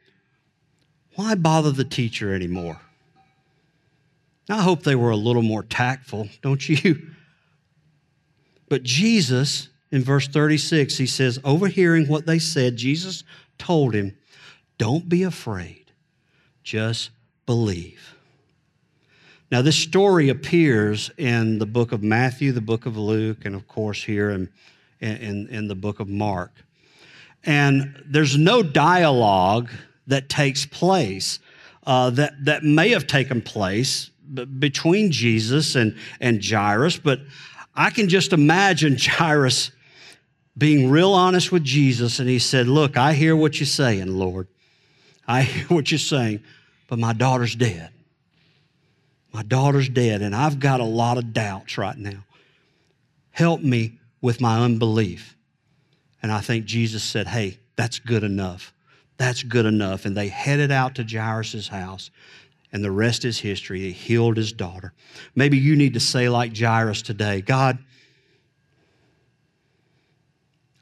Why 1.16 1.36
bother 1.36 1.72
the 1.72 1.84
teacher 1.84 2.34
anymore? 2.34 2.80
I 4.48 4.62
hope 4.62 4.84
they 4.84 4.96
were 4.96 5.10
a 5.10 5.18
little 5.18 5.42
more 5.42 5.64
tactful, 5.64 6.30
don't 6.42 6.70
you? 6.70 7.10
But 8.70 8.84
Jesus, 8.84 9.68
in 9.92 10.02
verse 10.02 10.30
36, 10.30 10.98
he 10.98 11.06
says, 11.06 11.38
overhearing 11.44 12.08
what 12.08 12.26
they 12.26 12.40
said, 12.40 12.78
Jesus 12.78 13.26
told 13.58 13.94
him, 13.94 14.16
Don't 14.78 15.10
be 15.10 15.24
afraid, 15.24 15.91
just 16.64 17.10
believe. 17.46 18.16
Now, 19.52 19.62
this 19.62 19.76
story 19.76 20.30
appears 20.30 21.12
in 21.18 21.60
the 21.60 21.66
book 21.66 21.92
of 21.92 22.02
Matthew, 22.02 22.54
the 22.54 22.62
book 22.62 22.86
of 22.86 22.98
Luke, 22.98 23.44
and 23.44 23.54
of 23.54 23.68
course 23.68 24.02
here 24.02 24.30
in, 24.30 24.50
in, 25.02 25.48
in 25.50 25.68
the 25.68 25.76
book 25.76 26.00
of 26.00 26.08
Mark. 26.08 26.52
And 27.44 28.02
there's 28.06 28.38
no 28.38 28.64
dialogue 28.64 29.70
that 30.08 30.30
takes 30.30 30.66
place 30.66 31.40
uh, 31.86 32.12
that, 32.12 32.46
that 32.46 32.64
may 32.64 32.90
have 32.90 33.08
taken 33.08 33.42
place 33.42 34.12
between 34.60 35.12
Jesus 35.12 35.76
and, 35.76 35.98
and 36.20 36.44
Jairus, 36.44 36.98
but 36.98 37.20
I 37.76 37.90
can 37.90 38.08
just 38.08 38.34
imagine 38.34 38.96
Jairus 39.00 39.72
being 40.58 40.90
real 40.90 41.14
honest 41.14 41.52
with 41.52 41.64
Jesus, 41.64 42.20
and 42.20 42.30
he 42.30 42.40
said, 42.40 42.68
Look, 42.68 42.98
I 42.98 43.14
hear 43.14 43.36
what 43.36 43.60
you're 43.60 43.68
saying, 43.68 44.08
Lord. 44.08 44.48
I 45.32 45.42
hear 45.44 45.66
what 45.68 45.90
you're 45.92 45.98
saying, 45.98 46.44
but 46.88 47.00
my 47.00 47.14
daughter's 47.14 47.56
dead. 47.56 47.90
My 49.32 49.44
daughter's 49.44 49.88
dead, 49.88 50.22
and 50.22 50.36
I've 50.36 50.60
got 50.60 50.82
a 50.82 50.86
lot 50.86 51.18
of 51.18 51.34
doubts 51.34 51.78
right 51.78 51.98
now. 51.98 52.26
Help 53.32 53.62
me 53.62 54.00
with 54.20 54.42
my 54.42 54.60
unbelief. 54.60 55.38
And 56.22 56.34
I 56.34 56.42
think 56.42 56.66
Jesus 56.66 57.02
said, 57.02 57.28
Hey, 57.28 57.60
that's 57.78 57.98
good 57.98 58.24
enough. 58.24 58.74
That's 59.18 59.42
good 59.42 59.66
enough. 59.66 60.06
And 60.06 60.18
they 60.18 60.28
headed 60.28 60.72
out 60.72 60.96
to 60.96 61.04
Jairus' 61.04 61.70
house 61.70 62.12
and 62.74 62.84
the 62.84 62.92
rest 62.92 63.26
is 63.26 63.40
history. 63.40 63.80
He 63.80 63.92
healed 63.92 64.38
his 64.38 64.52
daughter. 64.52 64.94
Maybe 65.36 65.58
you 65.58 65.76
need 65.76 65.94
to 65.94 66.00
say, 66.00 66.30
like 66.30 66.58
Jairus 66.58 67.02
today 67.02 67.42
God, 67.42 67.78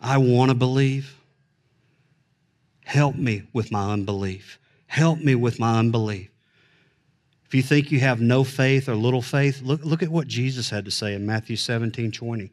I 0.01 0.17
want 0.17 0.49
to 0.49 0.55
believe. 0.55 1.18
Help 2.89 3.15
me 3.15 3.43
with 3.53 3.71
my 3.71 3.93
unbelief. 3.93 4.57
Help 4.87 5.19
me 5.19 5.35
with 5.35 5.59
my 5.59 5.77
unbelief. 5.77 6.31
If 7.45 7.53
you 7.53 7.61
think 7.61 7.91
you 7.91 7.99
have 7.99 8.19
no 8.19 8.43
faith 8.43 8.89
or 8.89 8.95
little 8.95 9.21
faith, 9.21 9.61
look, 9.61 9.85
look 9.85 10.01
at 10.01 10.09
what 10.09 10.27
Jesus 10.27 10.71
had 10.71 10.85
to 10.85 10.91
say 10.91 11.13
in 11.13 11.23
Matthew 11.23 11.55
17 11.55 12.11
20. 12.11 12.51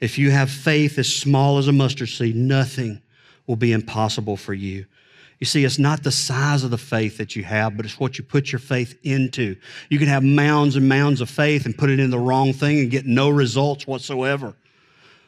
If 0.00 0.16
you 0.16 0.30
have 0.30 0.48
faith 0.48 0.96
as 0.96 1.12
small 1.12 1.58
as 1.58 1.66
a 1.66 1.72
mustard 1.72 2.08
seed, 2.08 2.36
nothing 2.36 3.02
will 3.48 3.56
be 3.56 3.72
impossible 3.72 4.36
for 4.36 4.54
you. 4.54 4.86
You 5.40 5.46
see, 5.46 5.64
it's 5.64 5.80
not 5.80 6.04
the 6.04 6.12
size 6.12 6.62
of 6.62 6.70
the 6.70 6.78
faith 6.78 7.18
that 7.18 7.34
you 7.34 7.42
have, 7.42 7.76
but 7.76 7.86
it's 7.86 7.98
what 7.98 8.16
you 8.16 8.22
put 8.22 8.52
your 8.52 8.60
faith 8.60 8.96
into. 9.02 9.56
You 9.88 9.98
can 9.98 10.06
have 10.06 10.22
mounds 10.22 10.76
and 10.76 10.88
mounds 10.88 11.20
of 11.20 11.28
faith 11.28 11.66
and 11.66 11.76
put 11.76 11.90
it 11.90 11.98
in 11.98 12.10
the 12.10 12.18
wrong 12.20 12.52
thing 12.52 12.78
and 12.78 12.92
get 12.92 13.06
no 13.06 13.28
results 13.28 13.88
whatsoever. 13.88 14.54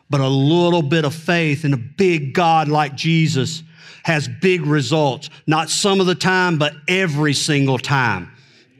But 0.08 0.20
a 0.20 0.28
little 0.28 0.82
bit 0.82 1.04
of 1.04 1.14
faith 1.14 1.64
in 1.64 1.72
a 1.72 1.78
big 1.78 2.32
God 2.32 2.68
like 2.68 2.94
Jesus 2.94 3.62
has 4.04 4.28
big 4.28 4.64
results. 4.64 5.30
Not 5.46 5.68
some 5.68 6.00
of 6.00 6.06
the 6.06 6.14
time, 6.14 6.58
but 6.58 6.74
every 6.86 7.34
single 7.34 7.78
time. 7.78 8.30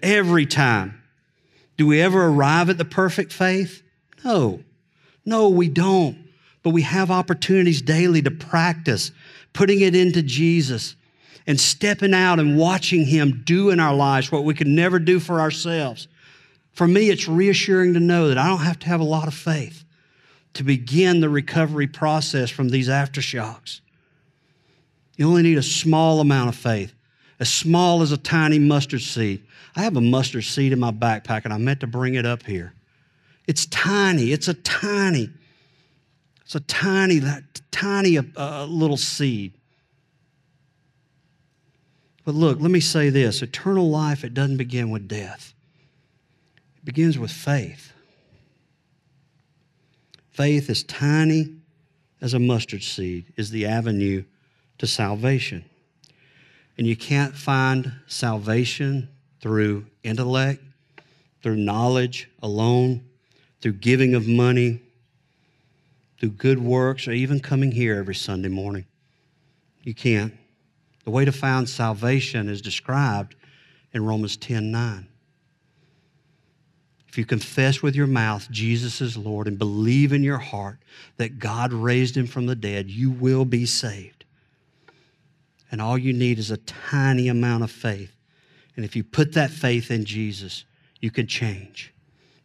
Every 0.02 0.46
time. 0.46 1.02
Do 1.76 1.86
we 1.86 2.00
ever 2.00 2.26
arrive 2.26 2.70
at 2.70 2.78
the 2.78 2.84
perfect 2.84 3.32
faith? 3.32 3.82
No. 4.24 4.62
No, 5.24 5.48
we 5.48 5.68
don't. 5.68 6.16
But 6.62 6.70
we 6.70 6.82
have 6.82 7.10
opportunities 7.10 7.82
daily 7.82 8.22
to 8.22 8.30
practice 8.30 9.10
putting 9.52 9.80
it 9.80 9.96
into 9.96 10.22
Jesus 10.22 10.96
and 11.46 11.58
stepping 11.58 12.12
out 12.12 12.38
and 12.38 12.58
watching 12.58 13.06
Him 13.06 13.42
do 13.44 13.70
in 13.70 13.80
our 13.80 13.94
lives 13.94 14.30
what 14.30 14.44
we 14.44 14.52
could 14.52 14.66
never 14.66 14.98
do 14.98 15.18
for 15.18 15.40
ourselves. 15.40 16.08
For 16.72 16.86
me, 16.86 17.08
it's 17.08 17.26
reassuring 17.26 17.94
to 17.94 18.00
know 18.00 18.28
that 18.28 18.36
I 18.36 18.48
don't 18.48 18.58
have 18.58 18.78
to 18.80 18.86
have 18.88 19.00
a 19.00 19.04
lot 19.04 19.28
of 19.28 19.34
faith 19.34 19.85
to 20.56 20.64
begin 20.64 21.20
the 21.20 21.28
recovery 21.28 21.86
process 21.86 22.50
from 22.50 22.70
these 22.70 22.88
aftershocks. 22.88 23.80
You 25.16 25.28
only 25.28 25.42
need 25.42 25.58
a 25.58 25.62
small 25.62 26.20
amount 26.20 26.48
of 26.48 26.56
faith, 26.56 26.94
as 27.38 27.52
small 27.52 28.02
as 28.02 28.12
a 28.12 28.16
tiny 28.16 28.58
mustard 28.58 29.02
seed. 29.02 29.44
I 29.74 29.82
have 29.82 29.96
a 29.96 30.00
mustard 30.00 30.44
seed 30.44 30.72
in 30.72 30.80
my 30.80 30.90
backpack, 30.90 31.44
and 31.44 31.52
I 31.52 31.58
meant 31.58 31.80
to 31.80 31.86
bring 31.86 32.14
it 32.14 32.26
up 32.26 32.42
here. 32.44 32.72
It's 33.46 33.66
tiny. 33.66 34.32
It's 34.32 34.48
a 34.48 34.54
tiny. 34.54 35.30
It's 36.42 36.54
a 36.54 36.60
tiny, 36.60 37.18
that 37.18 37.42
tiny 37.70 38.18
uh, 38.18 38.64
little 38.66 38.96
seed. 38.96 39.52
But 42.24 42.34
look, 42.34 42.60
let 42.60 42.70
me 42.70 42.80
say 42.80 43.10
this 43.10 43.42
eternal 43.42 43.88
life, 43.90 44.24
it 44.24 44.34
doesn't 44.34 44.56
begin 44.56 44.90
with 44.90 45.06
death, 45.06 45.54
it 46.78 46.84
begins 46.84 47.18
with 47.18 47.30
faith. 47.30 47.85
Faith, 50.36 50.68
as 50.68 50.82
tiny 50.82 51.56
as 52.20 52.34
a 52.34 52.38
mustard 52.38 52.82
seed, 52.82 53.32
is 53.36 53.50
the 53.50 53.64
avenue 53.64 54.22
to 54.76 54.86
salvation. 54.86 55.64
And 56.76 56.86
you 56.86 56.94
can't 56.94 57.34
find 57.34 57.90
salvation 58.06 59.08
through 59.40 59.86
intellect, 60.02 60.62
through 61.42 61.56
knowledge 61.56 62.28
alone, 62.42 63.02
through 63.62 63.72
giving 63.74 64.14
of 64.14 64.28
money, 64.28 64.82
through 66.20 66.32
good 66.32 66.58
works, 66.58 67.08
or 67.08 67.12
even 67.12 67.40
coming 67.40 67.72
here 67.72 67.96
every 67.96 68.14
Sunday 68.14 68.50
morning. 68.50 68.84
You 69.84 69.94
can't. 69.94 70.34
The 71.04 71.10
way 71.12 71.24
to 71.24 71.32
find 71.32 71.66
salvation 71.66 72.50
is 72.50 72.60
described 72.60 73.36
in 73.94 74.04
Romans 74.04 74.36
10 74.36 74.70
9. 74.70 75.08
If 77.16 77.20
you 77.20 77.24
confess 77.24 77.80
with 77.80 77.96
your 77.96 78.06
mouth 78.06 78.46
Jesus 78.50 79.00
is 79.00 79.16
Lord 79.16 79.48
and 79.48 79.58
believe 79.58 80.12
in 80.12 80.22
your 80.22 80.36
heart 80.36 80.76
that 81.16 81.38
God 81.38 81.72
raised 81.72 82.14
him 82.14 82.26
from 82.26 82.44
the 82.44 82.54
dead, 82.54 82.90
you 82.90 83.10
will 83.10 83.46
be 83.46 83.64
saved. 83.64 84.26
And 85.72 85.80
all 85.80 85.96
you 85.96 86.12
need 86.12 86.38
is 86.38 86.50
a 86.50 86.58
tiny 86.58 87.28
amount 87.28 87.64
of 87.64 87.70
faith. 87.70 88.14
And 88.76 88.84
if 88.84 88.94
you 88.94 89.02
put 89.02 89.32
that 89.32 89.50
faith 89.50 89.90
in 89.90 90.04
Jesus, 90.04 90.66
you 91.00 91.10
can 91.10 91.26
change. 91.26 91.94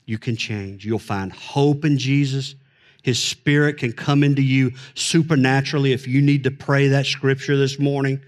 You 0.06 0.18
can 0.18 0.38
change. 0.38 0.86
You'll 0.86 1.00
find 1.00 1.34
hope 1.34 1.84
in 1.84 1.98
Jesus. 1.98 2.56
His 3.04 3.22
Spirit 3.22 3.78
can 3.78 3.92
come 3.92 4.24
into 4.24 4.42
you 4.42 4.72
supernaturally. 4.96 5.92
If 5.92 6.08
you 6.08 6.22
need 6.22 6.46
to 6.46 6.52
pray 6.52 6.88
that 6.88 7.08
scripture 7.08 7.58
this 7.58 7.78
morning, 7.78 8.22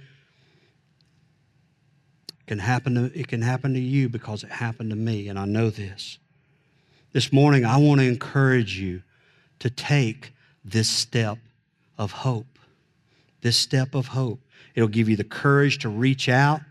can 2.47 2.59
happen 2.59 2.95
to, 2.95 3.17
it 3.17 3.29
can 3.29 3.41
happen 3.41 3.73
to 3.75 3.79
you 3.79 4.09
because 4.09 4.43
it 4.43 4.51
happened 4.51 4.89
to 4.89 4.97
me, 4.97 5.29
and 5.29 5.39
I 5.39 5.45
know 5.45 5.69
this. 5.69 6.19
This 7.13 7.31
morning, 7.31 7.63
I 7.63 7.77
want 7.77 8.01
to 8.01 8.07
encourage 8.07 8.79
you 8.79 9.03
to 9.59 9.69
take 9.69 10.33
this 10.65 10.89
step 10.89 11.37
of 11.95 12.11
hope. 12.11 12.57
This 13.41 13.55
step 13.55 13.93
of 13.93 14.07
hope. 14.07 14.39
It'll 14.73 14.89
give 14.89 15.07
you 15.07 15.15
the 15.15 15.23
courage 15.23 15.77
to 15.79 15.89
reach 15.89 16.27
out 16.27 16.61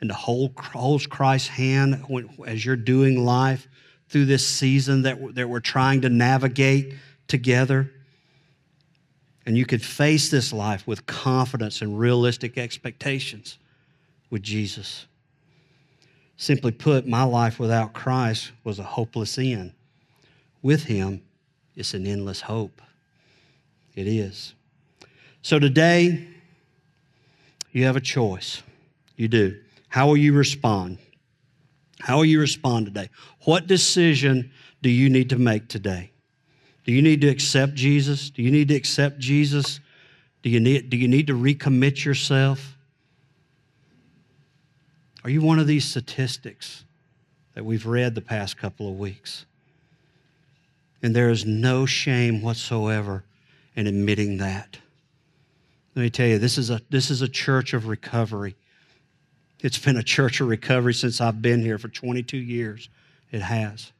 and 0.00 0.10
to 0.10 0.14
hold, 0.14 0.52
hold 0.58 1.08
Christ's 1.08 1.48
hand 1.48 2.04
as 2.46 2.64
you're 2.64 2.76
doing 2.76 3.24
life 3.24 3.66
through 4.10 4.26
this 4.26 4.46
season 4.46 5.02
that, 5.02 5.34
that 5.34 5.48
we're 5.48 5.60
trying 5.60 6.02
to 6.02 6.10
navigate 6.10 6.94
together. 7.26 7.90
And 9.46 9.56
you 9.56 9.64
could 9.64 9.82
face 9.82 10.30
this 10.30 10.52
life 10.52 10.86
with 10.86 11.06
confidence 11.06 11.80
and 11.80 11.98
realistic 11.98 12.58
expectations 12.58 13.56
with 14.28 14.42
Jesus. 14.42 15.06
Simply 16.36 16.72
put, 16.72 17.06
my 17.06 17.22
life 17.22 17.58
without 17.58 17.92
Christ 17.92 18.50
was 18.64 18.78
a 18.78 18.82
hopeless 18.82 19.38
end. 19.38 19.72
With 20.62 20.84
Him, 20.84 21.22
it's 21.76 21.94
an 21.94 22.06
endless 22.06 22.40
hope. 22.40 22.80
It 23.94 24.06
is. 24.06 24.54
So 25.42 25.58
today, 25.58 26.26
you 27.72 27.84
have 27.84 27.96
a 27.96 28.00
choice. 28.00 28.62
You 29.16 29.28
do. 29.28 29.60
How 29.88 30.06
will 30.06 30.16
you 30.16 30.32
respond? 30.32 30.98
How 32.00 32.16
will 32.16 32.24
you 32.24 32.40
respond 32.40 32.86
today? 32.86 33.10
What 33.44 33.66
decision 33.66 34.50
do 34.82 34.90
you 34.90 35.08
need 35.08 35.30
to 35.30 35.38
make 35.38 35.68
today? 35.68 36.10
Do 36.84 36.92
you 36.92 37.00
need 37.00 37.20
to 37.22 37.28
accept 37.28 37.74
Jesus? 37.74 38.30
Do 38.30 38.42
you 38.42 38.50
need 38.50 38.68
to 38.68 38.74
accept 38.74 39.18
Jesus? 39.18 39.80
Do 40.42 40.50
you 40.50 40.60
need, 40.60 40.90
do 40.90 40.96
you 40.96 41.08
need 41.08 41.26
to 41.28 41.32
recommit 41.32 42.04
yourself? 42.04 42.73
Are 45.24 45.30
you 45.30 45.40
one 45.40 45.58
of 45.58 45.66
these 45.66 45.84
statistics 45.84 46.84
that 47.54 47.64
we've 47.64 47.86
read 47.86 48.14
the 48.14 48.20
past 48.20 48.56
couple 48.56 48.88
of 48.88 48.98
weeks. 48.98 49.46
And 51.02 51.14
there 51.14 51.30
is 51.30 51.44
no 51.44 51.86
shame 51.86 52.42
whatsoever 52.42 53.24
in 53.76 53.86
admitting 53.86 54.38
that. 54.38 54.78
Let 55.94 56.02
me 56.02 56.10
tell 56.10 56.26
you, 56.26 56.38
this 56.38 56.58
is 56.58 56.70
a, 56.70 56.80
this 56.90 57.10
is 57.10 57.22
a 57.22 57.28
church 57.28 57.72
of 57.72 57.86
recovery. 57.86 58.56
It's 59.60 59.78
been 59.78 59.96
a 59.96 60.02
church 60.02 60.40
of 60.40 60.48
recovery 60.48 60.94
since 60.94 61.20
I've 61.20 61.40
been 61.40 61.60
here 61.60 61.78
for 61.78 61.88
22 61.88 62.36
years. 62.36 62.88
It 63.30 63.42
has. 63.42 63.92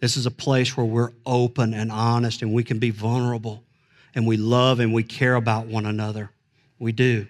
This 0.00 0.16
is 0.16 0.26
a 0.26 0.30
place 0.30 0.76
where 0.76 0.86
we're 0.86 1.12
open 1.26 1.74
and 1.74 1.90
honest 1.90 2.42
and 2.42 2.52
we 2.52 2.64
can 2.64 2.78
be 2.78 2.90
vulnerable 2.90 3.62
and 4.14 4.26
we 4.26 4.36
love 4.36 4.80
and 4.80 4.92
we 4.92 5.02
care 5.02 5.34
about 5.34 5.66
one 5.66 5.86
another. 5.86 6.30
We 6.78 6.92
do. 6.92 7.26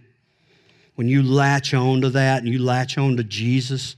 When 0.95 1.09
you 1.09 1.23
latch 1.23 1.75
on 1.75 2.03
to 2.03 2.11
that 2.11 2.43
and 2.43 2.53
you 2.53 2.59
latch 2.59 2.99
on 2.99 3.17
to 3.17 3.25
Jesus 3.25 3.97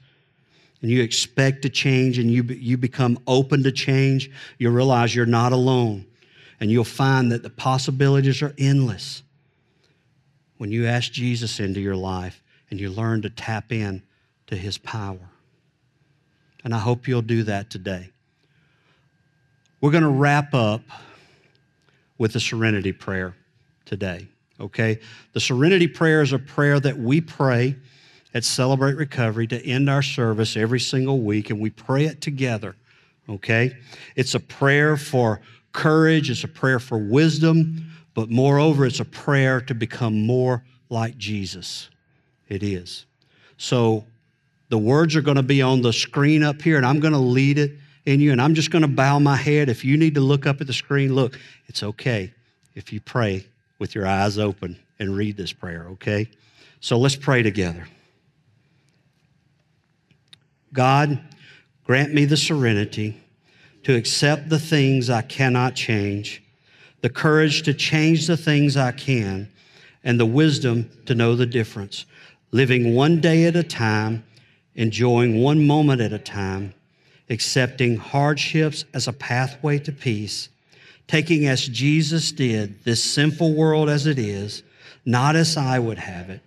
and 0.80 0.90
you 0.90 1.02
expect 1.02 1.62
to 1.62 1.68
change 1.68 2.18
and 2.18 2.30
you, 2.30 2.42
you 2.42 2.76
become 2.76 3.18
open 3.26 3.62
to 3.64 3.72
change, 3.72 4.30
you 4.58 4.70
realize 4.70 5.14
you're 5.14 5.26
not 5.26 5.52
alone. 5.52 6.06
And 6.60 6.70
you'll 6.70 6.84
find 6.84 7.32
that 7.32 7.42
the 7.42 7.50
possibilities 7.50 8.40
are 8.40 8.54
endless 8.56 9.22
when 10.56 10.70
you 10.70 10.86
ask 10.86 11.12
Jesus 11.12 11.60
into 11.60 11.80
your 11.80 11.96
life 11.96 12.42
and 12.70 12.80
you 12.80 12.90
learn 12.90 13.22
to 13.22 13.30
tap 13.30 13.72
in 13.72 14.02
to 14.46 14.56
his 14.56 14.78
power. 14.78 15.18
And 16.62 16.74
I 16.74 16.78
hope 16.78 17.06
you'll 17.06 17.22
do 17.22 17.42
that 17.42 17.70
today. 17.70 18.10
We're 19.80 19.90
going 19.90 20.04
to 20.04 20.08
wrap 20.08 20.54
up 20.54 20.80
with 22.16 22.32
the 22.32 22.40
serenity 22.40 22.92
prayer 22.92 23.34
today, 23.84 24.28
okay? 24.60 24.98
The 25.32 25.40
serenity 25.40 25.88
prayer 25.88 26.22
is 26.22 26.32
a 26.32 26.38
prayer 26.38 26.80
that 26.80 26.98
we 26.98 27.20
pray 27.20 27.76
at 28.34 28.44
Celebrate 28.44 28.96
Recovery 28.96 29.46
to 29.48 29.64
end 29.64 29.88
our 29.88 30.02
service 30.02 30.56
every 30.56 30.80
single 30.80 31.20
week, 31.20 31.50
and 31.50 31.60
we 31.60 31.70
pray 31.70 32.06
it 32.06 32.20
together, 32.20 32.74
okay? 33.28 33.76
It's 34.16 34.34
a 34.34 34.40
prayer 34.40 34.96
for 34.96 35.40
courage, 35.72 36.30
it's 36.30 36.44
a 36.44 36.48
prayer 36.48 36.78
for 36.78 36.98
wisdom, 36.98 37.90
but 38.14 38.30
moreover, 38.30 38.86
it's 38.86 39.00
a 39.00 39.04
prayer 39.04 39.60
to 39.62 39.74
become 39.74 40.26
more 40.26 40.64
like 40.88 41.16
Jesus. 41.16 41.90
It 42.48 42.62
is. 42.62 43.06
So 43.56 44.04
the 44.68 44.78
words 44.78 45.16
are 45.16 45.22
going 45.22 45.36
to 45.36 45.42
be 45.42 45.62
on 45.62 45.82
the 45.82 45.92
screen 45.92 46.42
up 46.42 46.60
here, 46.60 46.76
and 46.76 46.86
I'm 46.86 47.00
going 47.00 47.12
to 47.12 47.18
lead 47.18 47.58
it 47.58 47.72
in 48.04 48.20
you, 48.20 48.32
and 48.32 48.40
I'm 48.40 48.54
just 48.54 48.70
going 48.70 48.82
to 48.82 48.88
bow 48.88 49.18
my 49.18 49.36
head. 49.36 49.68
If 49.68 49.84
you 49.84 49.96
need 49.96 50.14
to 50.14 50.20
look 50.20 50.46
up 50.46 50.60
at 50.60 50.66
the 50.66 50.72
screen, 50.72 51.14
look, 51.14 51.38
it's 51.66 51.82
okay 51.82 52.32
if 52.74 52.92
you 52.92 53.00
pray 53.00 53.46
with 53.78 53.94
your 53.94 54.06
eyes 54.06 54.38
open 54.38 54.78
and 54.98 55.16
read 55.16 55.36
this 55.36 55.52
prayer, 55.52 55.86
okay? 55.92 56.28
So 56.80 56.98
let's 56.98 57.16
pray 57.16 57.42
together. 57.42 57.86
God, 60.72 61.18
grant 61.84 62.12
me 62.12 62.24
the 62.24 62.36
serenity 62.36 63.20
to 63.84 63.94
accept 63.94 64.48
the 64.48 64.58
things 64.58 65.10
I 65.10 65.22
cannot 65.22 65.74
change, 65.74 66.42
the 67.00 67.10
courage 67.10 67.62
to 67.62 67.74
change 67.74 68.26
the 68.26 68.36
things 68.36 68.76
I 68.76 68.92
can, 68.92 69.50
and 70.02 70.18
the 70.18 70.26
wisdom 70.26 70.90
to 71.06 71.14
know 71.14 71.34
the 71.36 71.46
difference, 71.46 72.06
living 72.50 72.94
one 72.94 73.20
day 73.20 73.44
at 73.46 73.56
a 73.56 73.62
time, 73.62 74.24
enjoying 74.74 75.40
one 75.40 75.66
moment 75.66 76.00
at 76.00 76.12
a 76.12 76.18
time, 76.18 76.74
accepting 77.30 77.96
hardships 77.96 78.84
as 78.92 79.08
a 79.08 79.12
pathway 79.12 79.78
to 79.78 79.92
peace, 79.92 80.48
taking 81.06 81.46
as 81.46 81.66
Jesus 81.66 82.32
did 82.32 82.82
this 82.84 83.02
sinful 83.02 83.54
world 83.54 83.88
as 83.88 84.06
it 84.06 84.18
is, 84.18 84.62
not 85.04 85.36
as 85.36 85.56
I 85.56 85.78
would 85.78 85.98
have 85.98 86.30
it, 86.30 86.40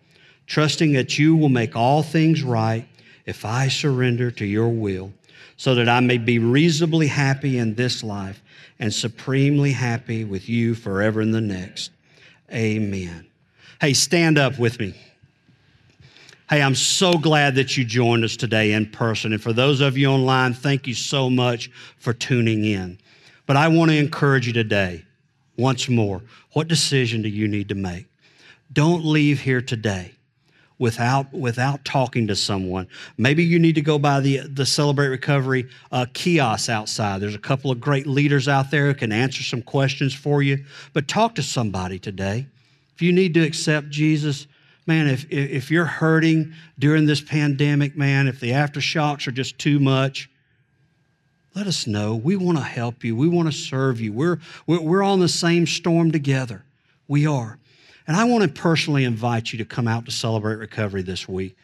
trusting 0.45 0.93
that 0.93 1.19
you 1.19 1.35
will 1.35 1.49
make 1.49 1.75
all 1.75 2.03
things 2.03 2.43
right 2.43 2.87
if 3.25 3.45
I 3.45 3.67
surrender 3.67 4.31
to 4.31 4.45
your 4.45 4.69
will, 4.69 5.13
so 5.57 5.75
that 5.75 5.89
I 5.89 5.99
may 5.99 6.17
be 6.17 6.39
reasonably 6.39 7.07
happy 7.07 7.57
in 7.57 7.75
this 7.75 8.03
life 8.03 8.41
and 8.79 8.93
supremely 8.93 9.71
happy 9.71 10.23
with 10.23 10.47
you 10.47 10.75
forever 10.75 11.21
in 11.21 11.31
the 11.31 11.41
next. 11.41 11.91
Amen. 12.51 13.27
Hey, 13.81 13.93
stand 13.93 14.37
up 14.37 14.57
with 14.57 14.79
me. 14.79 14.95
Hey, 16.49 16.61
I'm 16.61 16.75
so 16.75 17.17
glad 17.17 17.55
that 17.55 17.75
you 17.75 17.83
joined 17.83 18.23
us 18.23 18.37
today 18.37 18.71
in 18.71 18.85
person. 18.85 19.33
And 19.33 19.41
for 19.41 19.51
those 19.51 19.81
of 19.81 19.97
you 19.97 20.07
online, 20.07 20.53
thank 20.53 20.87
you 20.87 20.93
so 20.93 21.29
much 21.29 21.69
for 21.97 22.13
tuning 22.13 22.63
in. 22.63 22.97
But 23.47 23.55
I 23.55 23.69
want 23.69 23.89
to 23.89 23.97
encourage 23.97 24.45
you 24.45 24.53
today, 24.53 25.05
once 25.57 25.89
more, 25.89 26.21
what 26.51 26.67
decision 26.67 27.23
do 27.23 27.29
you 27.29 27.47
need 27.47 27.69
to 27.69 27.75
make? 27.75 28.05
Don't 28.71 29.03
leave 29.05 29.39
here 29.39 29.61
today 29.61 30.11
without 30.77 31.33
without 31.33 31.83
talking 31.85 32.27
to 32.27 32.35
someone. 32.35 32.87
Maybe 33.17 33.43
you 33.43 33.57
need 33.57 33.75
to 33.75 33.81
go 33.81 33.97
by 33.97 34.19
the 34.19 34.39
the 34.39 34.65
Celebrate 34.65 35.07
Recovery 35.07 35.67
uh, 35.91 36.05
kiosk 36.13 36.69
outside. 36.69 37.21
There's 37.21 37.35
a 37.35 37.39
couple 37.39 37.71
of 37.71 37.79
great 37.79 38.05
leaders 38.05 38.47
out 38.47 38.69
there 38.69 38.87
who 38.87 38.93
can 38.93 39.11
answer 39.11 39.41
some 39.41 39.61
questions 39.61 40.13
for 40.13 40.43
you. 40.43 40.63
But 40.93 41.07
talk 41.07 41.35
to 41.35 41.43
somebody 41.43 41.97
today. 41.97 42.47
If 42.93 43.01
you 43.01 43.13
need 43.13 43.33
to 43.35 43.43
accept 43.43 43.89
Jesus, 43.89 44.45
man, 44.85 45.07
if 45.07 45.25
if 45.31 45.71
you're 45.71 45.85
hurting 45.85 46.53
during 46.77 47.05
this 47.05 47.21
pandemic, 47.21 47.95
man, 47.95 48.27
if 48.27 48.41
the 48.41 48.51
aftershocks 48.51 49.25
are 49.27 49.31
just 49.31 49.57
too 49.57 49.79
much. 49.79 50.29
Let 51.57 51.65
us 51.65 51.87
know. 51.87 52.15
We 52.15 52.35
want 52.35 52.59
to 52.59 52.63
help 52.63 53.03
you. 53.03 53.15
We 53.15 53.27
want 53.27 53.51
to 53.51 53.51
serve 53.51 53.99
you. 53.99 54.13
We're, 54.13 54.37
we're, 54.67 54.79
we're 54.79 55.01
on 55.01 55.19
the 55.19 55.27
same 55.27 55.65
storm 55.65 56.11
together. 56.11 56.63
We 57.07 57.25
are. 57.25 57.57
And 58.05 58.15
I 58.15 58.25
want 58.25 58.43
to 58.43 58.49
personally 58.49 59.03
invite 59.03 59.51
you 59.51 59.57
to 59.57 59.65
come 59.65 59.87
out 59.87 60.05
to 60.05 60.11
celebrate 60.11 60.57
recovery 60.57 61.01
this 61.01 61.27
week. 61.27 61.57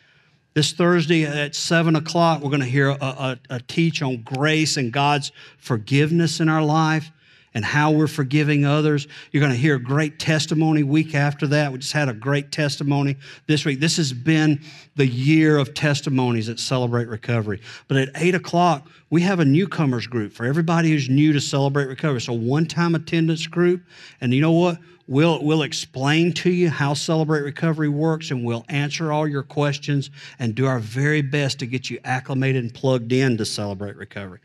This 0.55 0.71
Thursday 0.71 1.25
at 1.25 1.53
7 1.53 1.95
o'clock, 1.95 2.41
we're 2.41 2.49
going 2.49 2.61
to 2.61 2.65
hear 2.65 2.89
a, 2.89 2.97
a, 2.99 3.39
a, 3.51 3.59
teach 3.59 4.01
on 4.01 4.23
grace 4.23 4.77
and 4.77 4.91
God's 4.91 5.31
forgiveness 5.59 6.39
in 6.39 6.49
our 6.49 6.63
life 6.63 7.11
and 7.53 7.63
how 7.63 7.91
we're 7.91 8.07
forgiving 8.07 8.65
others. 8.65 9.07
You're 9.31 9.41
going 9.41 9.51
to 9.51 9.57
hear 9.57 9.75
a 9.75 9.81
great 9.81 10.19
testimony 10.19 10.83
week 10.83 11.15
after 11.15 11.47
that. 11.47 11.71
We 11.71 11.79
just 11.79 11.93
had 11.93 12.09
a 12.09 12.13
great 12.13 12.51
testimony 12.51 13.17
this 13.47 13.65
week. 13.65 13.79
This 13.79 13.97
has 13.97 14.13
been 14.13 14.61
the 14.95 15.07
year 15.07 15.57
of 15.57 15.73
testimonies 15.73 16.49
at 16.49 16.59
Celebrate 16.59 17.07
Recovery. 17.07 17.61
But 17.87 17.97
at 17.97 18.09
8 18.15 18.35
o'clock, 18.35 18.87
we 19.09 19.21
have 19.21 19.39
a 19.39 19.45
newcomers 19.45 20.07
group 20.07 20.33
for 20.33 20.45
everybody 20.45 20.89
who's 20.89 21.09
new 21.09 21.33
to 21.33 21.41
Celebrate 21.41 21.87
Recovery. 21.87 22.21
So, 22.21 22.33
one 22.33 22.65
time 22.65 22.95
attendance 22.95 23.45
group. 23.47 23.83
And 24.21 24.33
you 24.33 24.41
know 24.41 24.51
what? 24.51 24.79
We'll, 25.05 25.43
we'll 25.43 25.63
explain 25.63 26.31
to 26.33 26.49
you 26.49 26.69
how 26.69 26.93
Celebrate 26.93 27.41
Recovery 27.41 27.89
works 27.89 28.31
and 28.31 28.45
we'll 28.45 28.63
answer 28.69 29.11
all 29.11 29.27
your 29.27 29.43
questions 29.43 30.09
and 30.39 30.55
do 30.55 30.65
our 30.65 30.79
very 30.79 31.21
best 31.21 31.59
to 31.59 31.65
get 31.65 31.89
you 31.89 31.99
acclimated 32.05 32.63
and 32.63 32.73
plugged 32.73 33.11
in 33.11 33.37
to 33.37 33.45
Celebrate 33.45 33.97
Recovery. 33.97 34.39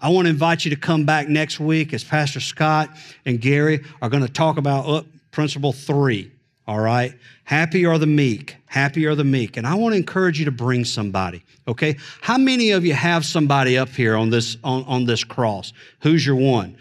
I 0.00 0.10
want 0.10 0.26
to 0.26 0.30
invite 0.30 0.64
you 0.64 0.70
to 0.70 0.76
come 0.76 1.04
back 1.04 1.28
next 1.28 1.58
week 1.58 1.94
as 1.94 2.04
Pastor 2.04 2.40
Scott 2.40 2.90
and 3.24 3.40
Gary 3.40 3.82
are 4.02 4.10
going 4.10 4.22
to 4.22 4.32
talk 4.32 4.58
about 4.58 4.86
uh, 4.86 5.02
principle 5.30 5.72
three. 5.72 6.30
All 6.66 6.80
right? 6.80 7.14
Happy 7.44 7.86
are 7.86 7.96
the 7.96 8.06
meek. 8.06 8.56
Happy 8.66 9.06
are 9.06 9.14
the 9.14 9.24
meek. 9.24 9.56
And 9.56 9.66
I 9.66 9.74
want 9.74 9.92
to 9.92 9.96
encourage 9.96 10.38
you 10.38 10.44
to 10.46 10.50
bring 10.50 10.84
somebody. 10.84 11.42
Okay? 11.68 11.96
How 12.20 12.36
many 12.36 12.72
of 12.72 12.84
you 12.84 12.92
have 12.92 13.24
somebody 13.24 13.78
up 13.78 13.88
here 13.88 14.16
on 14.16 14.30
this, 14.30 14.56
on, 14.64 14.84
on 14.84 15.04
this 15.04 15.24
cross? 15.24 15.72
Who's 16.00 16.26
your 16.26 16.36
one? 16.36 16.76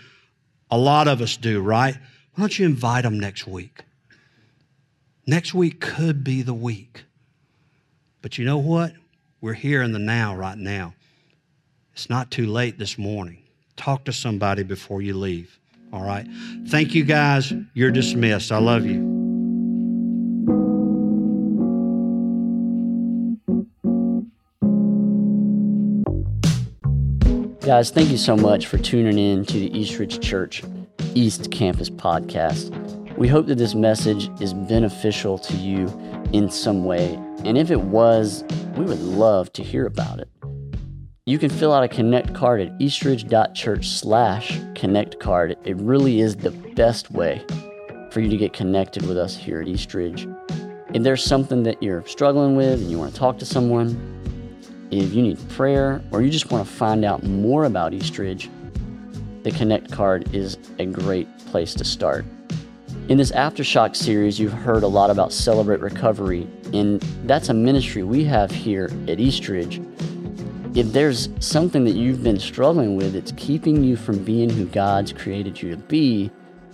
A 0.72 0.78
lot 0.78 1.08
of 1.08 1.22
us 1.22 1.38
do, 1.38 1.62
right? 1.62 1.96
Why 1.96 2.42
don't 2.42 2.58
you 2.58 2.66
invite 2.66 3.04
them 3.04 3.20
next 3.20 3.48
week? 3.48 3.84
Next 5.28 5.54
week 5.54 5.80
could 5.80 6.24
be 6.24 6.42
the 6.42 6.54
week. 6.54 7.04
But 8.22 8.38
you 8.38 8.46
know 8.46 8.58
what? 8.58 8.94
We're 9.40 9.54
here 9.54 9.84
in 9.84 9.92
the 9.92 10.00
now 10.00 10.36
right 10.36 10.58
now. 10.58 10.96
It's 11.96 12.10
not 12.10 12.30
too 12.30 12.46
late 12.46 12.78
this 12.78 12.98
morning. 12.98 13.38
Talk 13.78 14.04
to 14.04 14.12
somebody 14.12 14.64
before 14.64 15.02
you 15.02 15.14
leave. 15.14 15.58
All 15.94 16.04
right? 16.04 16.28
Thank 16.68 16.94
you 16.94 17.06
guys. 17.06 17.54
You're 17.74 17.90
dismissed. 17.90 18.52
I 18.52 18.58
love 18.58 18.86
you. 18.86 19.00
Guys, 27.66 27.92
thank 27.92 28.10
you 28.10 28.18
so 28.18 28.36
much 28.36 28.68
for 28.68 28.78
tuning 28.78 29.18
in 29.18 29.46
to 29.46 29.54
the 29.54 29.74
Eastridge 29.74 30.20
Church 30.20 30.64
East 31.14 31.50
Campus 31.50 31.90
podcast. 31.90 32.74
We 33.18 33.30
hope 33.30 33.46
that 33.46 33.58
this 33.58 33.74
message 33.74 34.30
is 34.42 34.54
beneficial 34.54 35.38
to 35.38 35.56
you 35.56 35.88
in 36.34 36.52
some 36.52 36.84
way. 36.84 37.14
And 37.46 37.58
if 37.58 37.72
it 37.72 37.80
was, 37.84 38.44
we 38.76 38.84
would 38.84 39.00
love 39.00 39.54
to 39.54 39.64
hear 39.64 39.86
about 39.86 40.20
it. 40.20 40.28
You 41.28 41.40
can 41.40 41.50
fill 41.50 41.74
out 41.74 41.84
a 41.84 41.88
connect 41.88 42.36
card 42.36 42.62
at 42.62 42.80
eastridge.church 42.80 43.90
slash 43.90 44.62
connect 44.76 45.20
card. 45.20 45.58
It 45.64 45.76
really 45.78 46.20
is 46.22 46.36
the 46.36 46.52
best 46.52 47.10
way 47.10 47.44
for 48.12 48.22
you 48.22 48.30
to 48.30 48.38
get 48.38 48.54
connected 48.54 49.08
with 49.08 49.18
us 49.18 49.36
here 49.36 49.60
at 49.60 49.68
Eastridge. 49.68 50.28
If 50.94 51.02
there's 51.02 51.24
something 51.24 51.64
that 51.64 51.82
you're 51.82 52.06
struggling 52.06 52.56
with 52.56 52.80
and 52.80 52.92
you 52.92 53.00
want 53.00 53.12
to 53.12 53.20
talk 53.20 53.40
to 53.40 53.46
someone, 53.46 53.90
if 54.92 55.16
you 55.16 55.24
need 55.24 55.40
prayer 55.50 56.00
or 56.12 56.22
you 56.22 56.30
just 56.30 56.52
want 56.52 56.64
to 56.64 56.72
find 56.72 57.04
out 57.04 57.24
more 57.24 57.66
about 57.66 57.96
Eastridge, 57.96 58.48
the 59.42 59.50
Connect 59.50 59.92
card 59.92 60.32
is 60.32 60.60
a 60.78 60.86
great 60.86 61.28
place 61.48 61.74
to 61.74 61.84
start. 61.84 62.24
In 63.10 63.18
this 63.18 63.32
Aftershock 63.32 63.96
series, 63.96 64.40
you've 64.40 64.54
heard 64.54 64.84
a 64.84 64.88
lot 64.88 65.10
about 65.10 65.34
Celebrate 65.34 65.80
Recovery, 65.80 66.48
and 66.72 67.02
that's 67.26 67.50
a 67.50 67.54
ministry 67.56 68.04
we 68.04 68.26
have 68.26 68.52
here 68.52 68.92
at 69.08 69.20
Eastridge 69.20 69.82
if 70.76 70.92
there's 70.92 71.30
something 71.40 71.86
that 71.86 71.96
you've 71.96 72.22
been 72.22 72.38
struggling 72.38 72.98
with 72.98 73.14
that's 73.14 73.32
keeping 73.38 73.82
you 73.82 73.96
from 73.96 74.22
being 74.26 74.50
who 74.50 74.66
God's 74.66 75.14
created 75.14 75.62
you 75.62 75.72
to 75.72 75.78
be, 75.78 76.30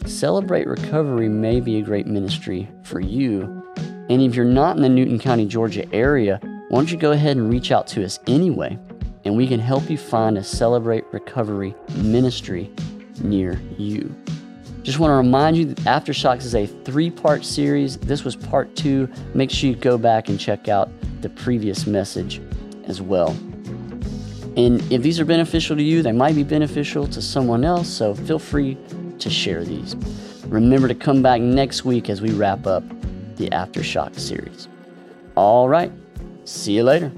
Celebrate 0.08 0.66
Recovery 0.66 1.30
may 1.30 1.60
be 1.60 1.78
a 1.78 1.84
great 1.84 2.08
ministry 2.08 2.68
for 2.84 3.00
you. 3.00 3.64
And 4.10 4.24
if 4.24 4.34
you're 4.34 4.44
not 4.44 4.76
in 4.76 4.82
the 4.82 4.90
Newton 4.90 5.20
County, 5.20 5.46
Georgia 5.46 5.88
area, 5.94 6.40
why 6.70 6.80
don't 6.80 6.92
you 6.92 6.98
go 6.98 7.12
ahead 7.12 7.38
and 7.38 7.52
reach 7.52 7.72
out 7.72 7.86
to 7.88 8.04
us 8.04 8.20
anyway, 8.26 8.80
and 9.24 9.38
we 9.38 9.48
can 9.48 9.60
help 9.60 9.88
you 9.88 10.00
find 10.00 10.36
a 10.36 10.44
Celebrate 10.44 11.06
Recovery 11.12 11.76
ministry 11.98 12.72
near 13.22 13.62
you. 13.78 14.16
Just 14.82 14.98
want 14.98 15.12
to 15.12 15.16
remind 15.16 15.58
you 15.58 15.66
that 15.66 15.78
Aftershocks 15.82 16.44
is 16.44 16.56
a 16.56 16.66
three 16.66 17.12
part 17.12 17.46
series. 17.46 17.98
This 17.98 18.24
was 18.24 18.36
part 18.36 18.76
two. 18.76 19.08
Make 19.36 19.52
sure 19.52 19.70
you 19.70 19.76
go 19.76 20.00
back 20.00 20.28
and 20.28 20.40
check 20.40 20.70
out 20.70 20.90
the 21.22 21.30
previous 21.30 21.86
message 21.86 22.42
as 22.86 23.00
well. 23.00 23.38
And 24.58 24.82
if 24.92 25.02
these 25.02 25.20
are 25.20 25.26
beneficial 25.26 25.78
to 25.78 25.84
you, 25.84 26.02
they 26.02 26.12
might 26.12 26.36
be 26.36 26.44
beneficial 26.44 27.08
to 27.08 27.22
someone 27.22 27.64
else, 27.64 27.88
so 27.88 28.14
feel 28.14 28.40
free 28.40 28.78
to 29.20 29.30
share 29.30 29.64
these. 29.64 29.96
Remember 30.48 30.88
to 30.88 30.96
come 30.96 31.22
back 31.22 31.40
next 31.42 31.86
week 31.86 32.10
as 32.10 32.22
we 32.22 32.32
wrap 32.32 32.68
up 32.68 32.84
the 33.38 33.50
Aftershock 33.50 34.20
series. 34.20 34.68
All 35.36 35.70
right, 35.70 35.92
see 36.44 36.74
you 36.74 36.84
later. 36.84 37.12